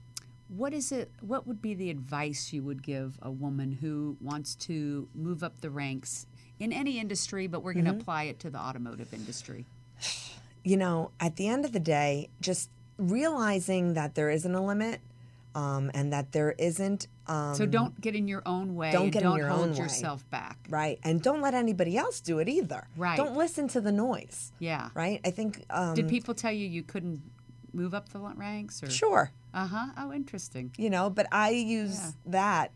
[0.49, 1.13] what is it?
[1.21, 5.61] What would be the advice you would give a woman who wants to move up
[5.61, 6.27] the ranks
[6.59, 7.95] in any industry, but we're going Mm-hmm.
[7.99, 9.67] to apply it to the automotive industry?
[10.65, 15.01] you know, at the end of the day, just realizing that there isn't a limit
[15.55, 17.07] um, and that there isn't.
[17.27, 18.91] Um, So don't get in your own way.
[18.93, 19.79] don't get in don't your hold own way.
[19.79, 20.59] yourself back.
[20.69, 20.99] Right.
[21.03, 22.87] And don't let anybody else do it either.
[22.97, 23.17] Right.
[23.17, 24.53] Don't listen to the noise.
[24.59, 24.91] Yeah.
[24.95, 25.21] Right.
[25.25, 25.65] I think.
[25.71, 27.23] Um, Did people tell you you couldn't
[27.73, 28.83] move up the ranks?
[28.83, 29.31] Or Sure.
[29.55, 29.87] Uh huh.
[29.97, 30.71] Oh, interesting.
[30.77, 32.11] You know, but I use Yeah.
[32.27, 32.73] that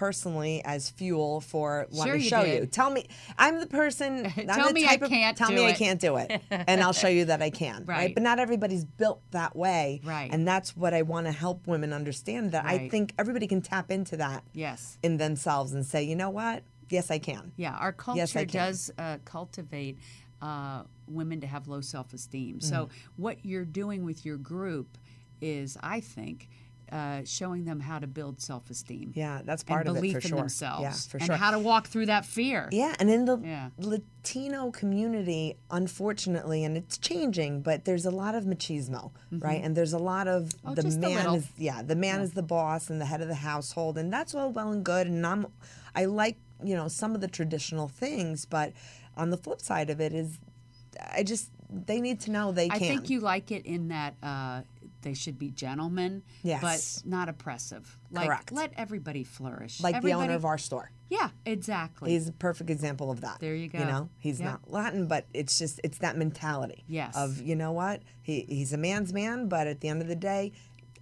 [0.00, 2.60] personally as fuel for wanting Sure to show did.
[2.62, 2.66] you.
[2.66, 3.06] Tell me,
[3.38, 4.24] I'm the person.
[4.30, 5.76] Tell the me I of- can't Tell do me I it.
[5.76, 7.84] can't do it, and I'll show you that I can.
[7.84, 8.14] Right.
[8.14, 10.00] But not everybody's built that way.
[10.02, 10.30] Right.
[10.32, 12.52] And that's what I want to help women understand.
[12.52, 14.96] That I think everybody can tap into that Yes.
[15.02, 16.62] in themselves and say, you know what?
[16.88, 17.52] Yes, I can.
[17.56, 19.98] Yeah, our culture Yes, does uh, cultivate
[20.40, 22.60] uh, women to have low self esteem.
[22.62, 22.90] So, Mm.
[23.16, 24.96] what you're doing with your group
[25.42, 26.48] is, I think,
[26.90, 29.12] uh, showing them how to build self esteem.
[29.14, 30.38] Yeah, that's part of it belief for in sure.
[30.38, 30.82] themselves.
[30.82, 31.36] Yeah, for and sure.
[31.36, 32.68] how to walk through that fear.
[32.72, 33.70] Yeah, and in the Yeah.
[33.78, 39.62] Latino community, unfortunately, and it's changing, but there's a lot of machismo, right?
[39.62, 40.68] And there's a lot of Mm-hmm.
[40.70, 43.34] Oh, the man is yeah, the man is the boss and the head of the
[43.34, 45.06] household, and that's all well and good.
[45.06, 45.46] And I'm,
[45.94, 48.72] I like you know some of the traditional things, but
[49.16, 50.38] on the flip side of it is,
[51.12, 52.88] I just they need to know they I can.
[52.88, 54.62] think you like it in that uh,
[55.02, 56.60] they should be gentlemen, Yes.
[57.02, 57.98] but not oppressive.
[58.10, 58.52] Like, Correct.
[58.52, 59.80] let everybody flourish.
[59.80, 60.90] like the owner of our store.
[61.08, 62.12] Yeah, exactly.
[62.12, 63.38] He's a perfect example of that.
[63.40, 63.80] There you go.
[63.80, 64.46] You know, he's Yeah.
[64.52, 66.84] not Latin, but it's just it's that mentality.
[66.86, 67.16] Yes.
[67.16, 70.14] Of you know what he he's a man's man, but at the end of the
[70.16, 70.52] day,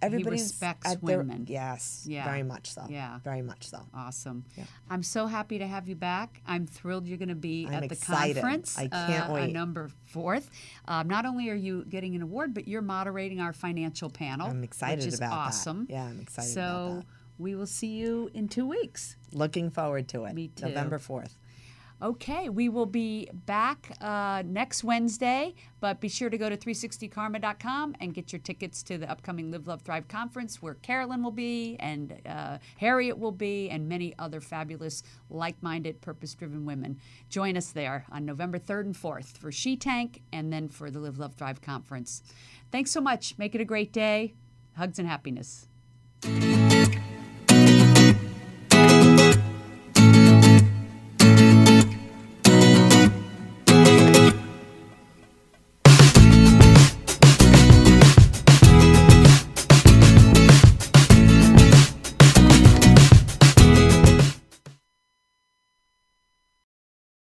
[0.01, 1.45] everybody's respects at their, women.
[1.47, 2.05] Yes.
[2.07, 2.25] Yeah.
[2.25, 2.85] Very much so.
[2.89, 3.19] Yeah.
[3.23, 3.79] Very much so.
[3.93, 4.45] Awesome.
[4.89, 6.41] I'm so happy to have you back.
[6.47, 8.41] I'm thrilled you're going to be I'm at the excited.
[8.41, 8.77] conference.
[8.77, 9.43] I can't uh, wait.
[9.43, 10.49] On number fourth.
[10.87, 14.47] Um, not only are you getting an award, but you're moderating our financial panel.
[14.47, 15.35] I'm excited which is about that.
[15.35, 15.87] awesome.
[15.89, 17.05] Yeah, I'm excited so about that.
[17.37, 19.15] we will see you in two weeks.
[19.33, 20.33] Looking forward to it.
[20.33, 20.65] Me too.
[20.67, 21.38] November fourth.
[22.01, 27.93] Okay, we will be back uh, next Wednesday, but be sure to go to 360karma.com
[27.99, 31.75] and get your tickets to the upcoming Live, Love, Thrive conference where Carolyn will be
[31.81, 36.97] and uh, Harriet will be and many other fabulous, like minded, purpose driven women.
[37.29, 40.99] Join us there on November 3rd and 4th for She Tank and then for the
[40.99, 42.23] Live, Love, Thrive conference.
[42.71, 43.37] Thanks so much.
[43.37, 44.35] Make it a great day.
[44.77, 45.67] Hugs and happiness.